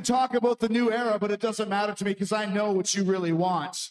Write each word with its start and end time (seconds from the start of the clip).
can 0.00 0.14
talk 0.14 0.34
about 0.34 0.60
the 0.60 0.68
new 0.68 0.90
era, 0.90 1.18
but 1.18 1.30
it 1.30 1.40
doesn't 1.40 1.68
matter 1.68 1.92
to 1.92 2.04
me 2.04 2.12
because 2.12 2.32
I 2.32 2.46
know 2.46 2.72
what 2.72 2.94
you 2.94 3.04
really 3.04 3.32
want. 3.32 3.90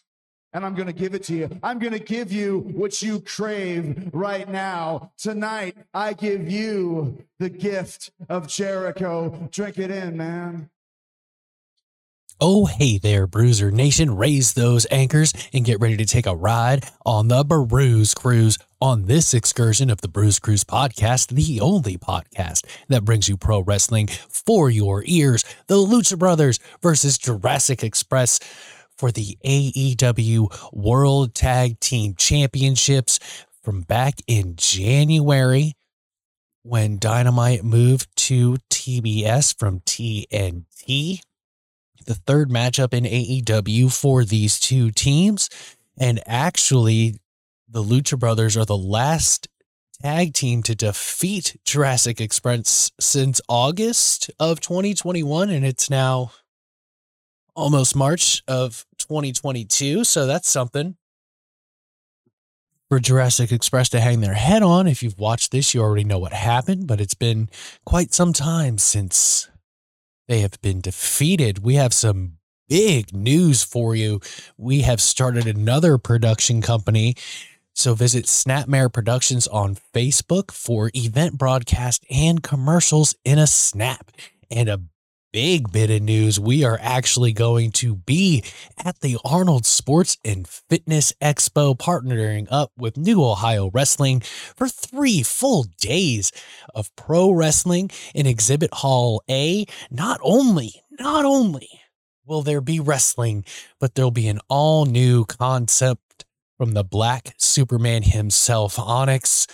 And 0.53 0.65
I'm 0.65 0.73
going 0.73 0.87
to 0.87 0.93
give 0.93 1.13
it 1.13 1.23
to 1.25 1.35
you. 1.35 1.59
I'm 1.61 1.77
going 1.77 1.93
to 1.93 1.99
give 1.99 2.31
you 2.31 2.59
what 2.73 3.03
you 3.03 3.21
crave 3.21 4.09
right 4.11 4.49
now. 4.49 5.11
Tonight, 5.19 5.77
I 5.93 6.13
give 6.13 6.49
you 6.49 7.23
the 7.37 7.51
gift 7.51 8.09
of 8.27 8.47
Jericho. 8.47 9.47
Drink 9.51 9.77
it 9.77 9.91
in, 9.91 10.17
man. 10.17 10.71
Oh, 12.41 12.67
hey 12.67 12.97
there, 12.97 13.27
Bruiser 13.27 13.69
Nation. 13.69 14.15
Raise 14.15 14.53
those 14.53 14.87
anchors 14.89 15.33
and 15.51 15.65
get 15.65 15.81
ready 15.81 15.97
to 15.97 16.05
take 16.05 16.25
a 16.25 16.33
ride 16.33 16.85
on 17.05 17.27
the 17.27 17.43
Bruise 17.43 18.13
Cruise 18.13 18.57
on 18.79 19.07
this 19.07 19.33
excursion 19.33 19.89
of 19.89 19.99
the 19.99 20.07
Bruise 20.07 20.39
Cruise 20.39 20.63
podcast, 20.63 21.35
the 21.35 21.59
only 21.59 21.97
podcast 21.97 22.65
that 22.87 23.03
brings 23.03 23.27
you 23.27 23.35
pro 23.35 23.59
wrestling 23.59 24.07
for 24.07 24.69
your 24.69 25.03
ears. 25.05 25.43
The 25.67 25.75
Lucha 25.75 26.17
Brothers 26.17 26.59
versus 26.81 27.17
Jurassic 27.17 27.83
Express 27.83 28.39
for 28.97 29.11
the 29.11 29.37
AEW 29.45 30.71
World 30.71 31.35
Tag 31.35 31.81
Team 31.81 32.15
Championships 32.15 33.19
from 33.61 33.81
back 33.81 34.13
in 34.27 34.55
January 34.55 35.73
when 36.63 36.99
Dynamite 36.99 37.65
moved 37.65 38.07
to 38.15 38.55
TBS 38.69 39.59
from 39.59 39.81
TNT 39.81 41.19
the 42.05 42.15
third 42.15 42.49
matchup 42.49 42.93
in 42.93 43.03
AEW 43.03 43.91
for 43.91 44.23
these 44.23 44.59
two 44.59 44.91
teams. 44.91 45.49
And 45.99 46.21
actually, 46.25 47.19
the 47.67 47.83
Lucha 47.83 48.17
Brothers 48.17 48.57
are 48.57 48.65
the 48.65 48.77
last 48.77 49.47
tag 50.01 50.33
team 50.33 50.63
to 50.63 50.75
defeat 50.75 51.57
Jurassic 51.65 52.21
Express 52.21 52.91
since 52.99 53.41
August 53.49 54.31
of 54.39 54.59
2021. 54.59 55.49
And 55.49 55.65
it's 55.65 55.89
now 55.89 56.31
almost 57.55 57.95
March 57.95 58.41
of 58.47 58.85
2022. 58.97 60.03
So 60.03 60.25
that's 60.25 60.49
something 60.49 60.95
for 62.89 62.99
Jurassic 62.99 63.51
Express 63.51 63.89
to 63.89 63.99
hang 63.99 64.21
their 64.21 64.33
head 64.33 64.63
on. 64.63 64.87
If 64.87 65.03
you've 65.03 65.19
watched 65.19 65.51
this, 65.51 65.73
you 65.73 65.81
already 65.81 66.03
know 66.03 66.19
what 66.19 66.33
happened, 66.33 66.87
but 66.87 66.99
it's 66.99 67.13
been 67.13 67.49
quite 67.85 68.13
some 68.13 68.33
time 68.33 68.77
since 68.77 69.49
they 70.29 70.39
have 70.39 70.61
been 70.61 70.79
defeated. 70.79 71.63
We 71.63 71.75
have 71.75 71.93
some 71.93 72.37
big 72.69 73.13
news 73.13 73.63
for 73.63 73.95
you. 73.95 74.21
We 74.57 74.83
have 74.83 75.01
started 75.01 75.47
another 75.47 75.97
production 75.97 76.61
company. 76.61 77.15
So 77.73 77.95
visit 77.95 78.25
Snapmare 78.25 78.93
Productions 78.93 79.47
on 79.47 79.75
Facebook 79.93 80.51
for 80.51 80.91
event 80.93 81.37
broadcast 81.37 82.05
and 82.11 82.43
commercials 82.43 83.15
in 83.25 83.39
a 83.39 83.47
snap. 83.47 84.11
And 84.51 84.69
a 84.69 84.81
big 85.31 85.71
bit 85.71 85.91
of 85.91 86.01
news 86.01 86.39
we 86.39 86.63
are 86.63 86.79
actually 86.81 87.31
going 87.31 87.71
to 87.71 87.95
be 87.95 88.43
at 88.83 88.99
the 89.01 89.17
Arnold 89.23 89.65
Sports 89.65 90.17
and 90.25 90.47
Fitness 90.47 91.13
Expo, 91.21 91.77
partnering 91.77 92.47
up 92.49 92.71
with 92.77 92.97
New 92.97 93.23
Ohio 93.23 93.69
Wrestling 93.73 94.21
for 94.21 94.67
three 94.67 95.21
full 95.21 95.65
days 95.79 96.31
of 96.73 96.93
pro 96.95 97.31
wrestling 97.31 97.91
in 98.15 98.25
Exhibit 98.25 98.73
Hall 98.73 99.21
A. 99.29 99.65
Not 99.91 100.19
only, 100.23 100.83
not 100.91 101.25
only 101.25 101.69
will 102.25 102.41
there 102.41 102.61
be 102.61 102.79
wrestling, 102.79 103.45
but 103.79 103.95
there'll 103.95 104.11
be 104.11 104.27
an 104.27 104.39
all 104.49 104.85
new 104.85 105.25
concept 105.25 106.25
from 106.57 106.73
the 106.73 106.83
Black 106.83 107.33
Superman 107.37 108.03
himself, 108.03 108.77
Onyx 108.77 109.47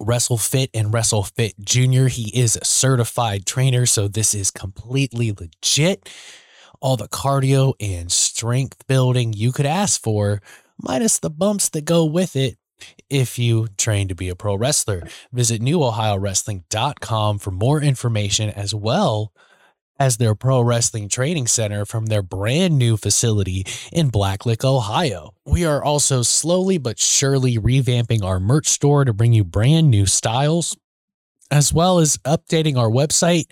WrestleFit 0.00 0.70
and 0.74 0.92
WrestleFit 0.92 1.58
Junior. 1.60 2.08
He 2.08 2.30
is 2.38 2.56
a 2.56 2.64
certified 2.64 3.46
trainer, 3.46 3.86
so 3.86 4.08
this 4.08 4.34
is 4.34 4.50
completely 4.50 5.32
legit. 5.32 6.08
All 6.80 6.96
the 6.96 7.08
cardio 7.08 7.74
and 7.80 8.10
strength 8.10 8.86
building 8.86 9.32
you 9.32 9.52
could 9.52 9.66
ask 9.66 10.00
for, 10.02 10.40
minus 10.80 11.18
the 11.18 11.30
bumps 11.30 11.68
that 11.70 11.84
go 11.84 12.04
with 12.04 12.36
it 12.36 12.56
if 13.10 13.38
you 13.38 13.68
train 13.76 14.08
to 14.08 14.14
be 14.14 14.28
a 14.28 14.36
pro 14.36 14.54
wrestler. 14.54 15.02
Visit 15.32 15.60
newohiowrestling.com 15.60 17.38
for 17.38 17.50
more 17.50 17.82
information 17.82 18.50
as 18.50 18.74
well 18.74 19.32
as 19.98 20.16
their 20.16 20.34
pro 20.34 20.60
wrestling 20.60 21.08
training 21.08 21.46
center 21.46 21.84
from 21.84 22.06
their 22.06 22.22
brand 22.22 22.78
new 22.78 22.96
facility 22.96 23.66
in 23.92 24.10
Blacklick, 24.10 24.64
Ohio. 24.64 25.34
We 25.44 25.64
are 25.64 25.82
also 25.82 26.22
slowly 26.22 26.78
but 26.78 26.98
surely 26.98 27.58
revamping 27.58 28.22
our 28.22 28.38
merch 28.40 28.68
store 28.68 29.04
to 29.04 29.12
bring 29.12 29.32
you 29.32 29.44
brand 29.44 29.90
new 29.90 30.06
styles, 30.06 30.76
as 31.50 31.72
well 31.72 31.98
as 31.98 32.16
updating 32.18 32.76
our 32.76 32.90
website 32.90 33.46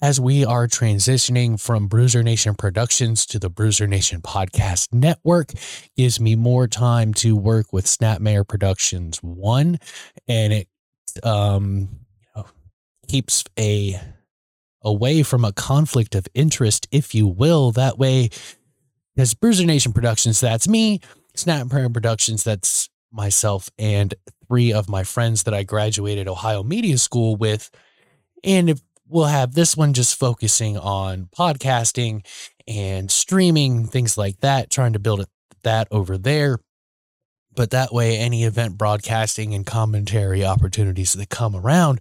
as 0.00 0.20
we 0.20 0.44
are 0.44 0.66
transitioning 0.66 1.60
from 1.60 1.86
Bruiser 1.86 2.24
Nation 2.24 2.56
Productions 2.56 3.24
to 3.26 3.38
the 3.38 3.48
Bruiser 3.48 3.86
Nation 3.86 4.20
Podcast 4.20 4.92
Network. 4.92 5.52
Gives 5.96 6.18
me 6.18 6.34
more 6.34 6.66
time 6.66 7.14
to 7.14 7.36
work 7.36 7.72
with 7.72 7.86
Snapmare 7.86 8.46
Productions 8.46 9.18
One, 9.22 9.78
and 10.26 10.52
it 10.52 10.68
um, 11.22 11.88
you 12.20 12.26
know, 12.34 12.46
keeps 13.06 13.44
a 13.58 14.00
away 14.84 15.22
from 15.22 15.44
a 15.44 15.52
conflict 15.52 16.14
of 16.14 16.26
interest, 16.34 16.88
if 16.90 17.14
you 17.14 17.26
will. 17.26 17.72
That 17.72 17.98
way, 17.98 18.30
as 19.16 19.34
Bruiser 19.34 19.66
Nation 19.66 19.92
Productions, 19.92 20.40
that's 20.40 20.68
me. 20.68 21.00
Snap 21.34 21.68
Productions, 21.68 22.44
that's 22.44 22.88
myself 23.10 23.68
and 23.78 24.14
three 24.48 24.72
of 24.72 24.88
my 24.88 25.04
friends 25.04 25.44
that 25.44 25.54
I 25.54 25.62
graduated 25.62 26.28
Ohio 26.28 26.62
Media 26.62 26.98
School 26.98 27.36
with. 27.36 27.70
And 28.44 28.70
if 28.70 28.80
we'll 29.08 29.26
have 29.26 29.54
this 29.54 29.76
one 29.76 29.92
just 29.92 30.18
focusing 30.18 30.76
on 30.78 31.28
podcasting 31.36 32.26
and 32.66 33.10
streaming, 33.10 33.86
things 33.86 34.16
like 34.16 34.40
that, 34.40 34.70
trying 34.70 34.94
to 34.94 34.98
build 34.98 35.20
it, 35.20 35.28
that 35.62 35.88
over 35.90 36.18
there. 36.18 36.58
But 37.54 37.70
that 37.70 37.92
way, 37.92 38.16
any 38.16 38.44
event 38.44 38.78
broadcasting 38.78 39.54
and 39.54 39.66
commentary 39.66 40.44
opportunities 40.44 41.12
that 41.12 41.28
come 41.28 41.54
around, 41.54 42.00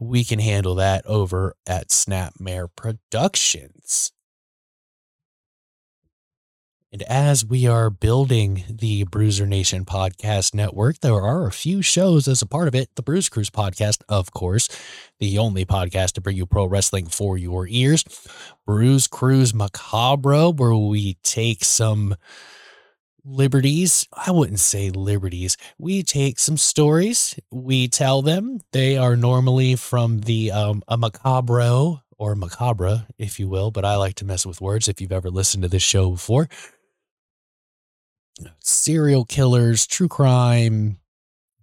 we 0.00 0.24
can 0.24 0.38
handle 0.38 0.74
that 0.76 1.04
over 1.06 1.54
at 1.66 1.88
Snapmare 1.88 2.68
Productions. 2.74 4.12
And 6.92 7.02
as 7.02 7.44
we 7.44 7.68
are 7.68 7.88
building 7.88 8.64
the 8.68 9.04
Bruiser 9.04 9.46
Nation 9.46 9.84
podcast 9.84 10.54
network, 10.54 10.98
there 11.00 11.20
are 11.20 11.46
a 11.46 11.52
few 11.52 11.82
shows 11.82 12.26
as 12.26 12.42
a 12.42 12.46
part 12.46 12.66
of 12.66 12.74
it. 12.74 12.88
The 12.96 13.02
Bruise 13.02 13.28
Cruise 13.28 13.50
podcast, 13.50 14.02
of 14.08 14.32
course, 14.32 14.68
the 15.20 15.38
only 15.38 15.64
podcast 15.64 16.12
to 16.12 16.20
bring 16.20 16.36
you 16.36 16.46
pro 16.46 16.66
wrestling 16.66 17.06
for 17.06 17.38
your 17.38 17.68
ears. 17.68 18.02
Bruise 18.66 19.06
Cruise 19.06 19.54
Macabre, 19.54 20.50
where 20.50 20.74
we 20.74 21.14
take 21.22 21.62
some 21.62 22.16
liberties. 23.24 24.06
I 24.12 24.30
wouldn't 24.30 24.60
say 24.60 24.90
liberties. 24.90 25.56
We 25.78 26.02
take 26.02 26.38
some 26.38 26.56
stories, 26.56 27.38
we 27.50 27.88
tell 27.88 28.22
them. 28.22 28.60
They 28.72 28.96
are 28.96 29.16
normally 29.16 29.76
from 29.76 30.20
the 30.20 30.52
um, 30.52 30.82
a 30.88 30.96
macabro 30.96 32.02
or 32.18 32.34
macabre, 32.34 33.06
if 33.18 33.40
you 33.40 33.48
will, 33.48 33.70
but 33.70 33.84
I 33.84 33.96
like 33.96 34.14
to 34.16 34.24
mess 34.24 34.44
with 34.44 34.60
words 34.60 34.88
if 34.88 35.00
you've 35.00 35.12
ever 35.12 35.30
listened 35.30 35.62
to 35.62 35.68
this 35.68 35.82
show 35.82 36.10
before. 36.10 36.48
Serial 38.60 39.24
killers, 39.24 39.86
true 39.86 40.08
crime, 40.08 40.98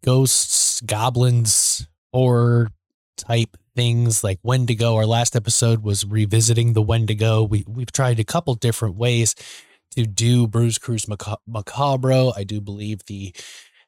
ghosts, 0.03 0.81
goblins, 0.81 1.87
horror 2.11 2.69
type 3.17 3.57
things 3.75 4.23
like 4.23 4.39
Wendigo. 4.41 4.95
Our 4.95 5.05
last 5.05 5.35
episode 5.35 5.83
was 5.83 6.05
revisiting 6.05 6.73
the 6.73 6.81
Wendigo. 6.81 7.43
We 7.43 7.63
we've 7.67 7.91
tried 7.91 8.19
a 8.19 8.23
couple 8.23 8.55
different 8.55 8.95
ways 8.95 9.35
to 9.91 10.05
do 10.05 10.47
Bruise 10.47 10.77
Cruise 10.77 11.05
Macabro. 11.05 12.33
I 12.35 12.43
do 12.43 12.61
believe 12.61 13.05
the 13.05 13.33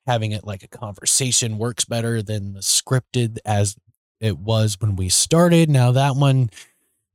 having 0.08 0.32
it 0.32 0.46
like 0.46 0.64
a 0.64 0.68
conversation 0.68 1.58
works 1.58 1.86
better 1.86 2.22
than 2.22 2.54
the 2.54 2.62
scripted 2.62 3.38
as 3.46 3.76
it 4.20 4.38
was 4.38 4.78
when 4.80 4.96
we 4.96 5.10
started. 5.10 5.70
Now 5.70 5.92
that 5.92 6.16
one 6.16 6.50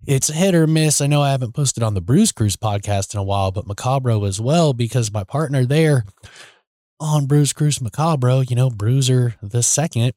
it's 0.07 0.29
hit 0.29 0.55
or 0.55 0.67
miss. 0.67 1.01
I 1.01 1.07
know 1.07 1.23
I 1.23 1.31
haven't 1.31 1.55
posted 1.55 1.83
on 1.83 1.95
the 1.95 2.01
Bruise 2.01 2.33
Cruise 2.33 2.57
podcast 2.57 3.15
in 3.15 3.21
a 3.21 3.25
while, 3.25 3.51
but 3.51 3.67
Macabro 3.67 4.29
as 4.29 4.41
well, 4.41 4.73
because 4.73 5.13
my 5.13 5.25
partner 5.25 5.65
there 5.65 6.05
on 7.01 7.27
Bruise 7.27 7.53
Cruise 7.53 7.79
Macabro, 7.79 8.49
you 8.49 8.57
know, 8.57 8.71
Bruiser 8.71 9.35
the 9.43 9.63
second, 9.63 10.13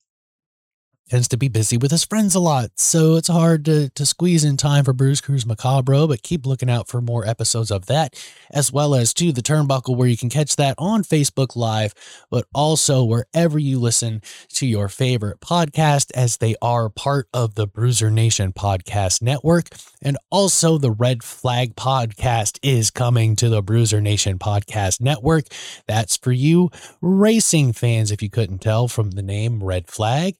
tends 1.10 1.28
to 1.30 1.38
be 1.38 1.48
busy 1.48 1.78
with 1.78 1.92
his 1.92 2.04
friends 2.04 2.36
a 2.36 2.40
lot. 2.40 2.72
So 2.76 3.16
it's 3.16 3.28
hard 3.28 3.66
to, 3.66 3.90
to 3.90 4.06
squeeze 4.06 4.44
in 4.44 4.58
time 4.58 4.84
for 4.84 4.94
Bruise 4.94 5.22
Cruise 5.22 5.46
Macabro, 5.46 6.08
but 6.08 6.24
keep 6.24 6.46
looking 6.46 6.70
out 6.70 6.88
for 6.88 7.02
more 7.02 7.28
episodes 7.28 7.72
of 7.72 7.86
that, 7.86 8.14
as 8.52 8.72
well 8.72 8.94
as 8.94 9.14
to 9.16 9.32
the 9.32 9.42
Turnbuckle, 9.42 9.96
where 9.96 10.08
you 10.08 10.18
can 10.18 10.30
catch 10.30 10.56
that 10.58 10.76
on 10.78 11.04
Facebook 11.04 11.56
Live, 11.56 11.94
but 12.30 12.46
also 12.54 13.04
wherever 13.04 13.58
you 13.58 13.80
listen 13.80 14.22
to 14.50 14.68
your 14.68 14.90
favorite 14.90 15.40
podcast, 15.40 16.12
as 16.16 16.38
they 16.38 16.56
are 16.62 16.90
part 16.90 17.28
of 17.34 17.56
the 17.56 17.68
Bruiser 17.68 18.12
Nation 18.12 18.54
podcast 18.54 19.22
network. 19.22 19.70
And 20.02 20.18
also 20.30 20.78
the 20.78 20.92
Red 20.92 21.24
Flag 21.24 21.76
podcast 21.76 22.60
is 22.62 22.92
coming 22.92 23.36
to 23.38 23.50
the 23.50 23.62
Bruiser 23.62 24.02
Nation 24.02 24.38
podcast 24.38 25.02
network. 25.02 25.46
That's 25.88 26.18
for 26.18 26.32
you 26.32 26.70
racing 27.02 27.74
fans, 27.74 28.12
if 28.12 28.22
you 28.22 28.30
couldn't 28.30 28.60
tell 28.60 28.88
from 28.88 29.12
the 29.12 29.24
name 29.24 29.64
Red 29.64 29.88
Flag. 29.88 30.36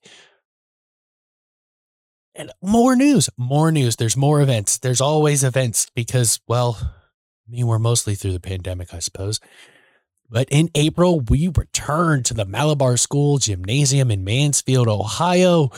And 2.38 2.52
more 2.62 2.96
news, 2.96 3.32
more 3.36 3.72
news. 3.72 3.96
There's 3.96 4.16
more 4.16 4.42
events. 4.42 4.78
There's 4.78 5.02
always 5.02 5.44
events 5.44 5.90
because, 5.96 6.40
well, 6.48 6.78
I 6.80 7.52
mean, 7.52 7.66
we're 7.66 7.80
mostly 7.80 8.14
through 8.14 8.34
the 8.34 8.40
pandemic, 8.40 8.94
I 8.94 9.00
suppose. 9.00 9.40
But 10.30 10.48
in 10.52 10.70
April, 10.76 11.22
we 11.22 11.48
return 11.48 12.22
to 12.24 12.36
the 12.36 12.46
Malabar 12.46 12.96
School 12.96 13.40
Gymnasium 13.40 14.12
in 14.12 14.24
Mansfield, 14.24 14.88
Ohio, 14.88 15.72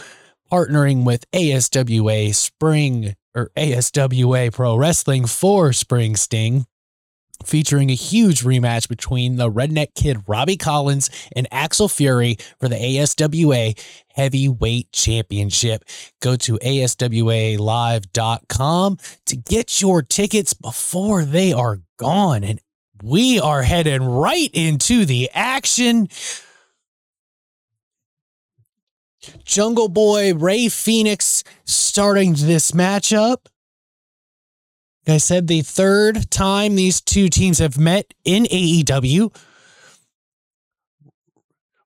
partnering 0.52 1.06
with 1.06 1.30
ASWA 1.32 2.36
Spring 2.36 3.16
or 3.34 3.52
ASWA 3.56 4.52
Pro 4.52 4.76
Wrestling 4.76 5.28
for 5.28 5.72
Spring 5.72 6.18
Sting 6.18 6.66
featuring 7.46 7.90
a 7.90 7.96
huge 7.96 8.44
rematch 8.44 8.90
between 8.90 9.38
the 9.38 9.52
Redneck 9.52 9.96
Kid 9.96 10.24
Robby 10.28 10.58
Collins 10.58 11.10
and 11.36 11.48
Axel 11.52 11.88
Fury 11.88 12.38
for 12.60 12.70
the 12.70 12.76
ASWA 12.76 13.76
Heavyweight 14.14 14.92
Championship. 14.92 15.84
Go 16.22 16.36
to 16.36 16.60
ASWALive.com 16.60 18.98
to 19.26 19.36
get 19.36 19.82
your 19.82 20.02
tickets 20.02 20.54
before 20.54 21.26
they 21.26 21.54
are 21.54 21.80
gone. 21.98 22.44
And 22.44 22.60
we 23.02 23.40
are 23.40 23.62
heading 23.62 24.04
right 24.04 24.50
into 24.54 25.06
the 25.06 25.30
action. 25.34 26.10
Jungle 29.44 29.90
Boy 29.90 30.34
Rey 30.34 30.70
Fenix 30.70 31.44
starting 31.66 32.36
this 32.36 32.72
matchup. 32.72 33.48
Like 35.08 35.16
I 35.16 35.18
said, 35.18 35.48
the 35.48 35.62
third 35.62 36.30
time 36.30 36.76
these 36.76 37.02
two 37.02 37.30
teams 37.30 37.60
have 37.60 37.78
met 37.78 38.14
in 38.24 38.44
AEW. 38.44 39.36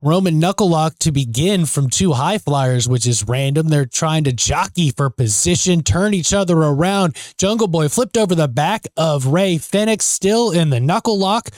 Roman 0.01 0.41
Knucklelock 0.41 0.99
to 0.99 1.13
begin 1.13 1.65
from 1.65 1.89
two 1.89 2.11
high 2.11 2.37
flyers, 2.37 2.89
which 2.89 3.07
is 3.07 3.25
random. 3.25 3.69
They're 3.69 3.85
trying 3.85 4.25
to 4.25 4.33
jockey 4.33 4.91
for 4.91 5.09
position, 5.09 5.81
turn 5.81 6.13
each 6.13 6.33
other 6.33 6.57
around. 6.57 7.15
Jungle 7.37 7.67
Boy 7.67 7.87
flipped 7.87 8.17
over 8.17 8.35
the 8.35 8.49
back 8.49 8.85
of 8.97 9.27
Rey 9.27 9.57
Fenix, 9.57 10.03
still 10.03 10.51
in 10.51 10.71
the 10.71 10.81
knuckle 10.81 11.17
lock, 11.17 11.51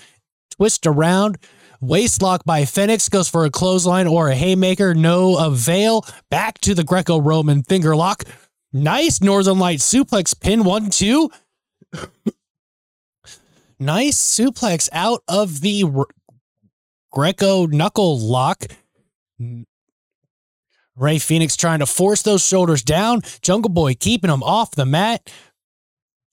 Twist 0.58 0.88
around. 0.88 1.38
Waist 1.82 2.22
lock 2.22 2.46
by 2.46 2.66
Fenix 2.66 3.10
goes 3.10 3.28
for 3.28 3.46
a 3.46 3.50
clothesline 3.52 4.08
or 4.08 4.30
a 4.30 4.36
haymaker. 4.36 4.94
No 4.94 5.38
avail. 5.38 6.06
Back 6.30 6.60
to 6.62 6.74
the 6.74 6.84
Greco 6.84 7.20
Roman 7.20 7.64
finger 7.64 7.96
lock. 7.96 8.24
Nice 8.72 9.22
Northern 9.22 9.60
Light 9.60 9.80
suplex 9.80 10.40
pin. 10.40 10.64
One, 10.64 10.90
two 10.90 11.30
nice 13.80 14.18
suplex 14.18 14.90
out 14.92 15.22
of 15.28 15.62
the 15.62 15.84
Greco 17.12 17.66
knuckle 17.66 18.20
lock. 18.20 18.66
Rey 20.96 21.20
Fenix 21.20 21.58
trying 21.58 21.80
to 21.80 21.86
force 21.86 22.22
those 22.22 22.46
shoulders 22.46 22.82
down. 22.82 23.22
Jungle 23.42 23.70
Boy 23.70 23.96
keeping 23.96 24.32
him 24.32 24.44
off 24.44 24.72
the 24.72 24.86
mat. 24.86 25.30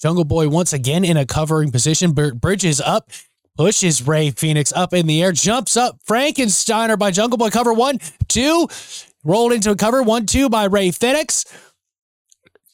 Jungle 0.01 0.25
Boy 0.25 0.49
once 0.49 0.73
again 0.73 1.05
in 1.05 1.17
a 1.17 1.27
covering 1.27 1.71
position. 1.71 2.13
Bridges 2.13 2.81
up, 2.81 3.11
pushes 3.57 4.07
Rey 4.07 4.31
Fenix 4.31 4.73
up 4.73 4.93
in 4.93 5.07
the 5.07 5.23
air, 5.23 5.33
jumps 5.33 5.77
up. 5.77 5.99
Frankensteiner 6.09 6.99
by 6.99 7.11
Jungle 7.11 7.39
Boy. 7.39 7.51
Cover 7.51 7.73
one, 7.73 7.99
two. 8.29 8.69
Rolled 9.25 9.53
into 9.53 9.71
a 9.71 9.77
cover. 9.77 10.03
One, 10.03 10.27
two 10.27 10.49
by 10.49 10.65
Rey 10.65 10.91
Fenix. 10.91 11.45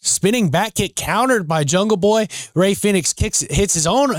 Spinning 0.01 0.51
back 0.51 0.75
kick 0.75 0.95
countered 0.95 1.49
by 1.49 1.65
Jungle 1.65 1.97
Boy. 1.97 2.29
Rey 2.55 2.75
Fenix 2.75 3.13
kicks 3.13 3.41
hits 3.41 3.75
his 3.75 3.87
own 3.87 4.15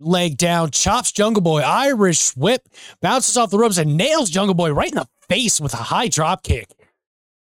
leg 0.00 0.36
down, 0.36 0.70
chops 0.70 1.12
Jungle 1.12 1.42
Boy, 1.42 1.60
Irish 1.60 2.34
whip, 2.36 2.68
bounces 3.00 3.36
off 3.36 3.50
the 3.50 3.58
ropes 3.58 3.78
and 3.78 3.96
nails 3.96 4.30
Jungle 4.30 4.54
Boy 4.54 4.72
right 4.72 4.90
in 4.90 4.96
the 4.96 5.08
face 5.28 5.60
with 5.60 5.74
a 5.74 5.78
high 5.78 6.08
drop 6.08 6.42
kick. 6.42 6.68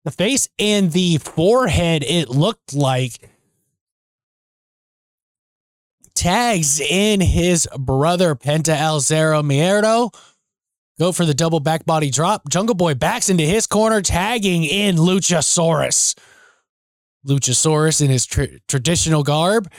The 0.05 0.11
face 0.11 0.49
and 0.59 0.93
the 0.93 1.19
forehead, 1.19 2.03
it 2.03 2.29
looked 2.29 2.75
like 2.75 3.29
tags 6.15 6.81
in 6.81 7.21
his 7.21 7.69
brother 7.79 8.35
Penta 8.35 8.77
El 8.77 9.01
Zero 9.01 9.43
Miedo. 9.43 10.13
Go 10.99 11.13
for 11.13 11.25
the 11.25 11.35
double 11.35 11.61
back 11.61 11.85
body 11.85 12.11
drop. 12.11 12.49
Jungle 12.49 12.75
Boy 12.75 12.95
backs 12.95 13.29
into 13.29 13.45
his 13.45 13.67
corner, 13.67 14.03
tagging 14.03 14.65
in 14.65 14.97
Luchasaurus. 14.97 16.17
Luchasaurus 17.29 18.01
in 18.01 18.11
his 18.11 18.27
traditional 18.27 19.23
garb. 19.23 19.71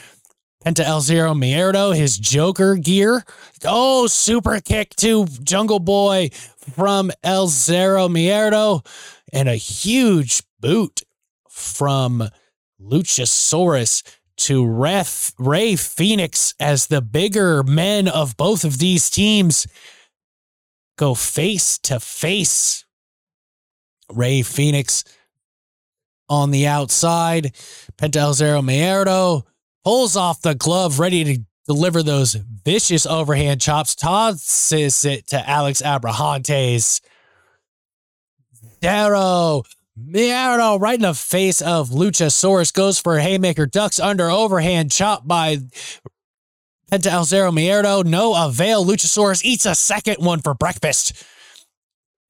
Penta 0.64 0.84
El 0.84 1.00
Zero 1.00 1.34
Miedo, 1.34 1.96
his 1.96 2.18
Joker 2.18 2.76
gear. 2.76 3.24
Oh, 3.64 4.08
super 4.08 4.60
kick 4.60 4.94
to 4.98 5.26
Jungle 5.44 5.80
Boy 5.80 6.30
from 6.76 7.12
El 7.24 7.48
Zero 7.48 8.10
Miedo. 8.10 8.86
And 9.32 9.48
a 9.48 9.56
huge 9.56 10.44
boot 10.60 11.02
from 11.48 12.28
Luchasaurus 12.82 14.04
to 14.38 14.66
Ref, 14.66 15.34
Rey 15.38 15.76
Fenix 15.76 16.54
as 16.60 16.88
the 16.88 17.02
bigger 17.02 17.64
men 17.64 18.08
of 18.08 18.38
both 18.38 18.64
of 18.64 18.80
these 18.80 19.10
teams 19.10 19.68
go 20.98 21.14
face 21.14 21.78
to 21.80 22.00
face. 22.00 22.86
Rey 24.12 24.42
Fenix 24.42 25.04
on 26.30 26.52
the 26.52 26.68
outside. 26.68 27.54
Penta 27.98 28.18
El 28.18 28.34
Zero 28.34 29.44
pulls 29.84 30.16
off 30.16 30.42
the 30.42 30.56
glove, 30.56 31.00
ready 31.00 31.24
to 31.24 31.42
deliver 31.68 32.04
those 32.04 32.34
vicious 32.34 33.06
overhand 33.06 33.62
chops, 33.62 33.96
tosses 33.96 35.06
it 35.06 35.28
to 35.28 35.50
Alex 35.50 35.82
Abrahantes. 35.82 37.02
Zero 38.84 39.64
Miedo 40.00 40.80
right 40.80 40.96
in 40.96 41.02
the 41.02 41.14
face 41.14 41.62
of 41.62 41.90
Luchasaurus 41.90 42.74
goes 42.74 43.00
for 43.00 43.18
a 43.18 43.22
haymaker, 43.22 43.66
ducks 43.66 44.00
under 44.00 44.30
overhand 44.30 44.92
chop 44.92 45.28
by 45.28 45.58
Penta 46.92 47.12
El 47.12 47.26
Zero 47.26 47.52
Miedo. 47.52 48.04
No 48.04 48.34
avail. 48.46 48.84
Luchasaurus 48.84 49.44
eats 49.44 49.66
a 49.66 49.76
second 49.76 50.18
one 50.18 50.42
for 50.42 50.54
breakfast. 50.54 51.24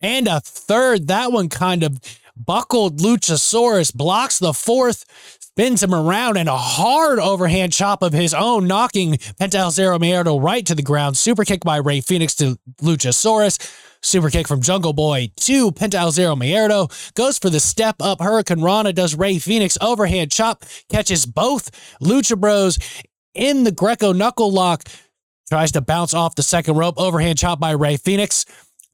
And 0.02 0.28
a 0.28 0.42
third. 0.42 1.08
That 1.08 1.32
one 1.32 1.50
kind 1.50 1.84
of 1.84 2.00
buckled 2.44 3.00
Luchasaurus, 3.00 3.94
blocks 3.94 4.40
the 4.40 4.54
fourth, 4.54 5.06
spins 5.40 5.84
him 5.84 5.94
around, 5.94 6.38
and 6.38 6.48
a 6.48 6.58
hard 6.58 7.20
overhand 7.20 7.74
chop 7.74 8.02
of 8.02 8.14
his 8.14 8.34
own, 8.34 8.66
knocking 8.66 9.14
Penta 9.14 9.70
Zero 9.72 10.00
Miedo 10.00 10.42
right 10.42 10.66
to 10.66 10.76
the 10.76 10.82
ground. 10.82 11.18
Super 11.18 11.44
kick 11.44 11.64
by 11.64 11.78
Rey 11.78 12.02
Fenix 12.02 12.34
to 12.36 12.58
Luchasaurus. 12.82 13.86
Super 14.02 14.30
kick 14.30 14.48
from 14.48 14.62
Jungle 14.62 14.94
Boy 14.94 15.30
to 15.42 15.72
Penta 15.72 16.10
Zero 16.12 16.36
Miedo. 16.36 16.90
Goes 17.16 17.38
for 17.38 17.50
the 17.50 17.60
step 17.60 17.98
up. 18.00 18.20
Hurricanrana 18.20 18.96
does 18.96 19.16
Rey 19.16 19.40
Fenix 19.40 19.78
Overhand 19.82 20.32
chop. 20.32 20.64
Catches 20.90 21.26
both 21.26 21.72
Lucha 22.02 22.40
Bros 22.40 22.80
in 23.34 23.66
the 23.66 23.72
Greco 23.72 24.14
knuckle 24.14 24.52
lock. 24.52 24.84
Tries 25.50 25.72
to 25.74 25.82
bounce 25.82 26.14
off 26.14 26.36
the 26.36 26.44
second 26.44 26.78
rope. 26.78 26.96
Overhand 26.98 27.38
chop 27.38 27.60
by 27.60 27.72
Rey 27.72 27.98
Fenix. 27.98 28.46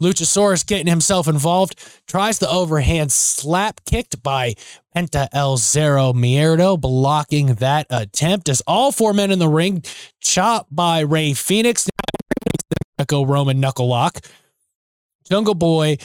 Luchasaurus 0.01 0.65
getting 0.65 0.87
himself 0.87 1.27
involved, 1.27 1.79
tries 2.07 2.39
the 2.39 2.49
overhand 2.49 3.11
slap 3.11 3.79
kicked 3.85 4.21
by 4.21 4.55
Penta 4.95 5.27
El 5.31 5.57
Zero 5.57 6.11
Miedo, 6.11 6.79
blocking 6.79 7.55
that 7.55 7.87
attempt 7.89 8.49
as 8.49 8.61
all 8.67 8.91
four 8.91 9.13
men 9.13 9.31
in 9.31 9.39
the 9.39 9.47
ring, 9.47 9.83
chopped 10.19 10.73
by 10.75 10.99
Rey 10.99 11.33
Fenix. 11.33 11.87
Greco 12.97 13.25
Roman 13.25 13.59
knuckle 13.59 13.87
lock. 13.87 14.19
Jungle 15.29 15.55
Boy, 15.55 15.97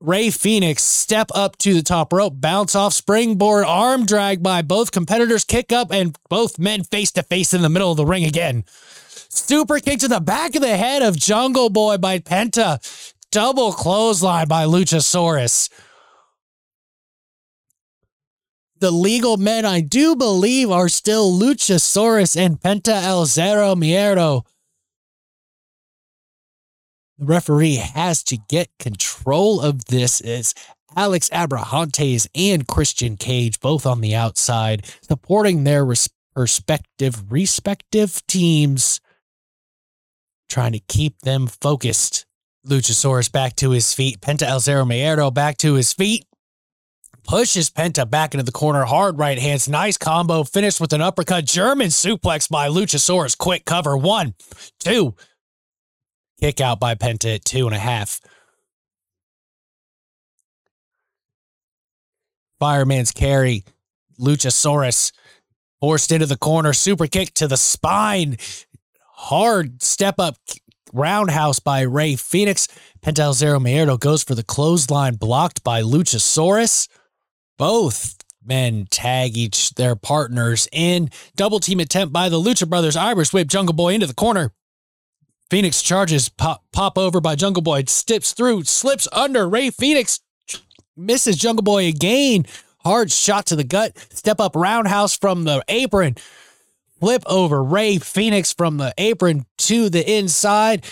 Rey 0.00 0.30
Fenix 0.30 0.82
step 0.82 1.30
up 1.34 1.56
to 1.58 1.74
the 1.74 1.82
top 1.82 2.12
rope, 2.12 2.34
bounce 2.36 2.74
off 2.74 2.92
springboard, 2.92 3.64
arm 3.64 4.06
drag 4.06 4.42
by 4.42 4.62
both 4.62 4.92
competitors, 4.92 5.44
kick 5.44 5.72
up, 5.72 5.92
and 5.92 6.16
both 6.28 6.58
men 6.58 6.84
face 6.84 7.10
to 7.12 7.22
face 7.22 7.52
in 7.52 7.62
the 7.62 7.68
middle 7.68 7.90
of 7.90 7.96
the 7.96 8.06
ring 8.06 8.24
again. 8.24 8.64
Super 9.28 9.78
kick 9.78 9.98
to 10.00 10.08
the 10.08 10.20
back 10.20 10.54
of 10.54 10.62
the 10.62 10.76
head 10.76 11.02
of 11.02 11.16
Jungle 11.16 11.68
Boy 11.70 11.98
by 11.98 12.18
Penta 12.18 12.80
double 13.30 13.72
clothesline 13.72 14.48
by 14.48 14.64
Luchasaurus. 14.64 15.68
The 18.78 18.90
legal 18.90 19.36
men, 19.36 19.66
I 19.66 19.80
do 19.82 20.16
believe, 20.16 20.70
are 20.70 20.88
still 20.88 21.30
Luchasaurus 21.30 22.34
and 22.34 22.58
Penta 22.60 23.02
El 23.02 23.26
Zero 23.26 23.74
Miedo. 23.74 24.44
The 27.18 27.26
referee 27.26 27.74
has 27.76 28.22
to 28.24 28.38
get 28.48 28.70
control 28.78 29.60
of 29.60 29.84
this 29.86 30.22
as 30.22 30.54
Alex 30.96 31.28
Abrahantes 31.28 32.26
and 32.34 32.66
Christian 32.66 33.18
Cage, 33.18 33.60
both 33.60 33.84
on 33.84 34.00
the 34.00 34.14
outside, 34.14 34.86
supporting 35.02 35.64
their 35.64 35.84
respective 35.84 37.30
respective 37.30 38.26
teams, 38.26 39.02
trying 40.48 40.72
to 40.72 40.80
keep 40.80 41.20
them 41.20 41.46
focused. 41.46 42.24
Luchasaurus 42.66 43.30
back 43.30 43.56
to 43.56 43.70
his 43.70 43.94
feet. 43.94 44.20
Penta 44.20 44.42
El 44.42 44.60
Zero 44.60 44.84
Miedo 44.84 45.32
back 45.32 45.56
to 45.58 45.74
his 45.74 45.92
feet. 45.92 46.24
Pushes 47.24 47.70
Penta 47.70 48.08
back 48.08 48.34
into 48.34 48.44
the 48.44 48.52
corner. 48.52 48.84
Hard 48.84 49.18
right 49.18 49.38
hands. 49.38 49.68
Nice 49.68 49.96
combo. 49.96 50.44
Finished 50.44 50.80
with 50.80 50.92
an 50.92 51.00
uppercut. 51.00 51.44
German 51.44 51.88
suplex 51.88 52.48
by 52.50 52.68
Luchasaurus. 52.68 53.36
Quick 53.36 53.64
cover. 53.64 53.96
One, 53.96 54.34
two. 54.78 55.14
Kick 56.40 56.60
out 56.60 56.80
by 56.80 56.94
Penta 56.94 57.36
at 57.36 57.44
two 57.44 57.66
and 57.66 57.74
a 57.74 57.78
half. 57.78 58.20
Fireman's 62.58 63.12
carry. 63.12 63.64
Luchasaurus 64.18 65.12
forced 65.80 66.12
into 66.12 66.26
the 66.26 66.36
corner. 66.36 66.72
Super 66.72 67.06
kick 67.06 67.32
to 67.34 67.48
the 67.48 67.56
spine. 67.56 68.36
Hard 69.14 69.82
step 69.82 70.16
up 70.18 70.36
roundhouse 70.92 71.58
by 71.58 71.80
Rey 71.82 72.16
Fenix. 72.16 72.68
Penta 73.02 73.20
El 73.20 73.34
Zero 73.34 73.58
Miedo 73.58 73.98
goes 73.98 74.22
for 74.22 74.34
the 74.34 74.42
clothesline 74.42 75.16
blocked 75.16 75.62
by 75.64 75.82
Luchasaurus. 75.82 76.88
Both 77.58 78.16
men 78.44 78.86
tag 78.90 79.36
each 79.36 79.70
their 79.74 79.96
partners 79.96 80.68
in. 80.72 81.10
Double 81.36 81.60
team 81.60 81.80
attempt 81.80 82.12
by 82.12 82.28
the 82.28 82.40
Lucha 82.40 82.68
Brothers. 82.68 82.96
Irish 82.96 83.32
whip 83.32 83.48
Jungle 83.48 83.74
Boy 83.74 83.94
into 83.94 84.06
the 84.06 84.14
corner. 84.14 84.52
Fenix 85.50 85.82
charges, 85.82 86.28
pop, 86.28 86.64
pop 86.72 86.96
over 86.96 87.20
by 87.20 87.34
Jungle 87.34 87.62
Boy, 87.62 87.82
steps 87.88 88.32
through, 88.32 88.64
slips 88.64 89.08
under. 89.12 89.48
Rey 89.48 89.70
Fenix 89.70 90.20
misses 90.96 91.36
Jungle 91.36 91.64
Boy 91.64 91.86
again. 91.88 92.46
Hard 92.84 93.10
shot 93.10 93.46
to 93.46 93.56
the 93.56 93.64
gut. 93.64 93.96
Step 94.10 94.40
up 94.40 94.54
roundhouse 94.54 95.16
from 95.16 95.44
the 95.44 95.62
apron. 95.68 96.14
Flip 97.00 97.22
over 97.24 97.64
Rey 97.64 97.96
Fenix 97.96 98.52
from 98.52 98.76
the 98.76 98.92
apron 98.98 99.46
to 99.56 99.88
the 99.88 100.18
inside. 100.18 100.84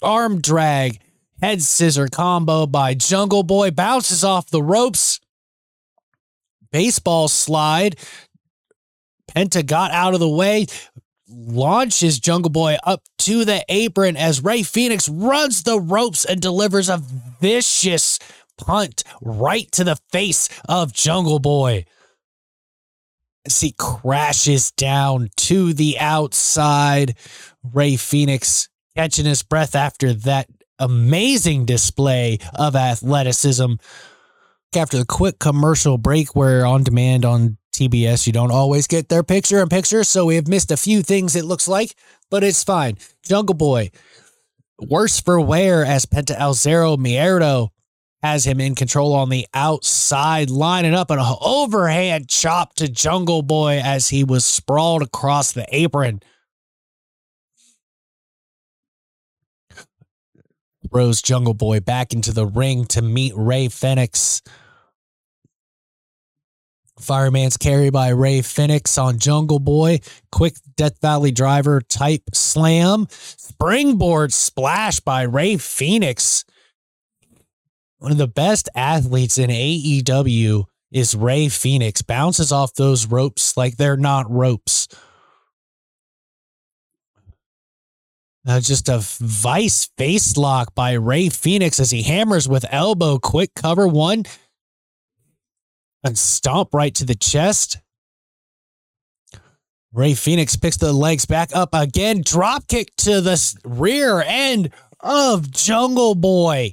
Arm 0.00 0.40
drag. 0.40 1.00
Head 1.42 1.62
scissor 1.62 2.06
combo 2.06 2.64
by 2.66 2.94
Jungle 2.94 3.42
Boy. 3.42 3.72
Bounces 3.72 4.22
off 4.22 4.48
the 4.50 4.62
ropes. 4.62 5.18
Baseball 6.70 7.26
slide. 7.26 7.96
Penta 9.28 9.66
got 9.66 9.90
out 9.90 10.14
of 10.14 10.20
the 10.20 10.28
way. 10.28 10.66
Launches 11.28 12.20
Jungle 12.20 12.50
Boy 12.50 12.76
up 12.84 13.02
to 13.18 13.44
the 13.44 13.64
apron 13.68 14.16
as 14.16 14.42
Rey 14.42 14.62
Fenix 14.62 15.08
runs 15.08 15.64
the 15.64 15.80
ropes 15.80 16.24
and 16.24 16.40
delivers 16.40 16.88
a 16.88 17.02
vicious 17.40 18.20
punt 18.56 19.02
right 19.20 19.70
to 19.72 19.82
the 19.82 19.96
face 20.12 20.48
of 20.68 20.92
Jungle 20.92 21.40
Boy 21.40 21.84
as 23.48 23.60
he 23.60 23.74
crashes 23.78 24.70
down 24.72 25.30
to 25.36 25.72
the 25.72 25.98
outside. 25.98 27.16
Rey 27.62 27.96
Fenix 27.96 28.68
catching 28.94 29.24
his 29.24 29.42
breath 29.42 29.74
after 29.74 30.12
that 30.12 30.48
amazing 30.78 31.64
display 31.64 32.38
of 32.54 32.76
athleticism. 32.76 33.74
After 34.76 34.98
the 34.98 35.06
quick 35.06 35.38
commercial 35.38 35.96
break, 35.96 36.36
where 36.36 36.66
on 36.66 36.82
demand 36.84 37.24
on 37.24 37.56
TBS, 37.74 38.26
you 38.26 38.34
don't 38.34 38.52
always 38.52 38.86
get 38.86 39.08
their 39.08 39.22
picture 39.22 39.62
in 39.62 39.68
picture, 39.68 40.04
so 40.04 40.26
we 40.26 40.34
have 40.34 40.46
missed 40.46 40.70
a 40.70 40.76
few 40.76 41.02
things, 41.02 41.34
it 41.34 41.46
looks 41.46 41.66
like, 41.66 41.94
but 42.30 42.44
it's 42.44 42.62
fine. 42.62 42.98
Jungle 43.22 43.54
Boy, 43.54 43.90
worse 44.78 45.20
for 45.20 45.40
wear 45.40 45.86
as 45.86 46.04
Penta 46.04 46.38
El 46.38 46.52
Zero 46.52 46.98
Miedo 46.98 47.70
has 48.22 48.44
him 48.44 48.60
in 48.60 48.74
control 48.74 49.12
on 49.14 49.28
the 49.28 49.46
outside, 49.54 50.50
lining 50.50 50.94
up 50.94 51.10
an 51.10 51.20
overhand 51.40 52.28
chop 52.28 52.74
to 52.74 52.88
Jungle 52.88 53.42
Boy 53.42 53.80
as 53.82 54.08
he 54.08 54.24
was 54.24 54.44
sprawled 54.44 55.02
across 55.02 55.52
the 55.52 55.66
apron. 55.70 56.20
Throws 60.90 61.22
Jungle 61.22 61.54
Boy 61.54 61.80
back 61.80 62.12
into 62.12 62.32
the 62.32 62.46
ring 62.46 62.86
to 62.86 63.02
meet 63.02 63.34
Rey 63.36 63.68
Fenix. 63.68 64.42
Fireman's 66.98 67.56
carry 67.56 67.90
by 67.90 68.08
Rey 68.08 68.42
Fenix 68.42 68.98
on 68.98 69.18
Jungle 69.18 69.60
Boy. 69.60 70.00
Quick 70.32 70.54
Death 70.76 71.00
Valley 71.00 71.30
driver 71.30 71.80
type 71.80 72.22
slam. 72.34 73.06
Springboard 73.10 74.32
splash 74.32 74.98
by 74.98 75.22
Rey 75.22 75.56
Fenix 75.56 76.44
one 77.98 78.12
of 78.12 78.18
the 78.18 78.28
best 78.28 78.68
athletes 78.74 79.38
in 79.38 79.50
AEW 79.50 80.64
is 80.90 81.14
Rey 81.14 81.48
Fenix. 81.48 82.02
Bounces 82.02 82.52
off 82.52 82.74
those 82.74 83.06
ropes 83.06 83.56
like 83.56 83.76
they're 83.76 83.96
not 83.96 84.30
ropes. 84.30 84.88
Uh, 88.46 88.60
just 88.60 88.88
a 88.88 88.98
vice 88.98 89.90
face 89.98 90.36
lock 90.36 90.74
by 90.74 90.92
Rey 90.92 91.28
Fenix 91.28 91.78
as 91.78 91.90
he 91.90 92.02
hammers 92.02 92.48
with 92.48 92.64
elbow. 92.70 93.18
Quick 93.18 93.54
cover 93.54 93.86
one. 93.86 94.24
And 96.02 96.16
stomp 96.16 96.72
right 96.72 96.94
to 96.94 97.04
the 97.04 97.16
chest. 97.16 97.78
Rey 99.92 100.14
Fenix 100.14 100.54
picks 100.56 100.76
the 100.76 100.92
legs 100.92 101.26
back 101.26 101.50
up 101.54 101.70
again. 101.72 102.22
Drop 102.24 102.66
kick 102.68 102.94
to 102.98 103.20
the 103.20 103.58
rear 103.64 104.20
end 104.20 104.70
of 105.00 105.50
Jungle 105.50 106.14
Boy. 106.14 106.72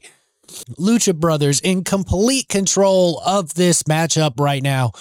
Lucha 0.80 1.16
Brothers 1.16 1.60
in 1.60 1.84
complete 1.84 2.48
control 2.50 3.22
of 3.26 3.54
this 3.54 3.84
matchup 3.84 4.40
right 4.40 4.64
now. 4.64 4.92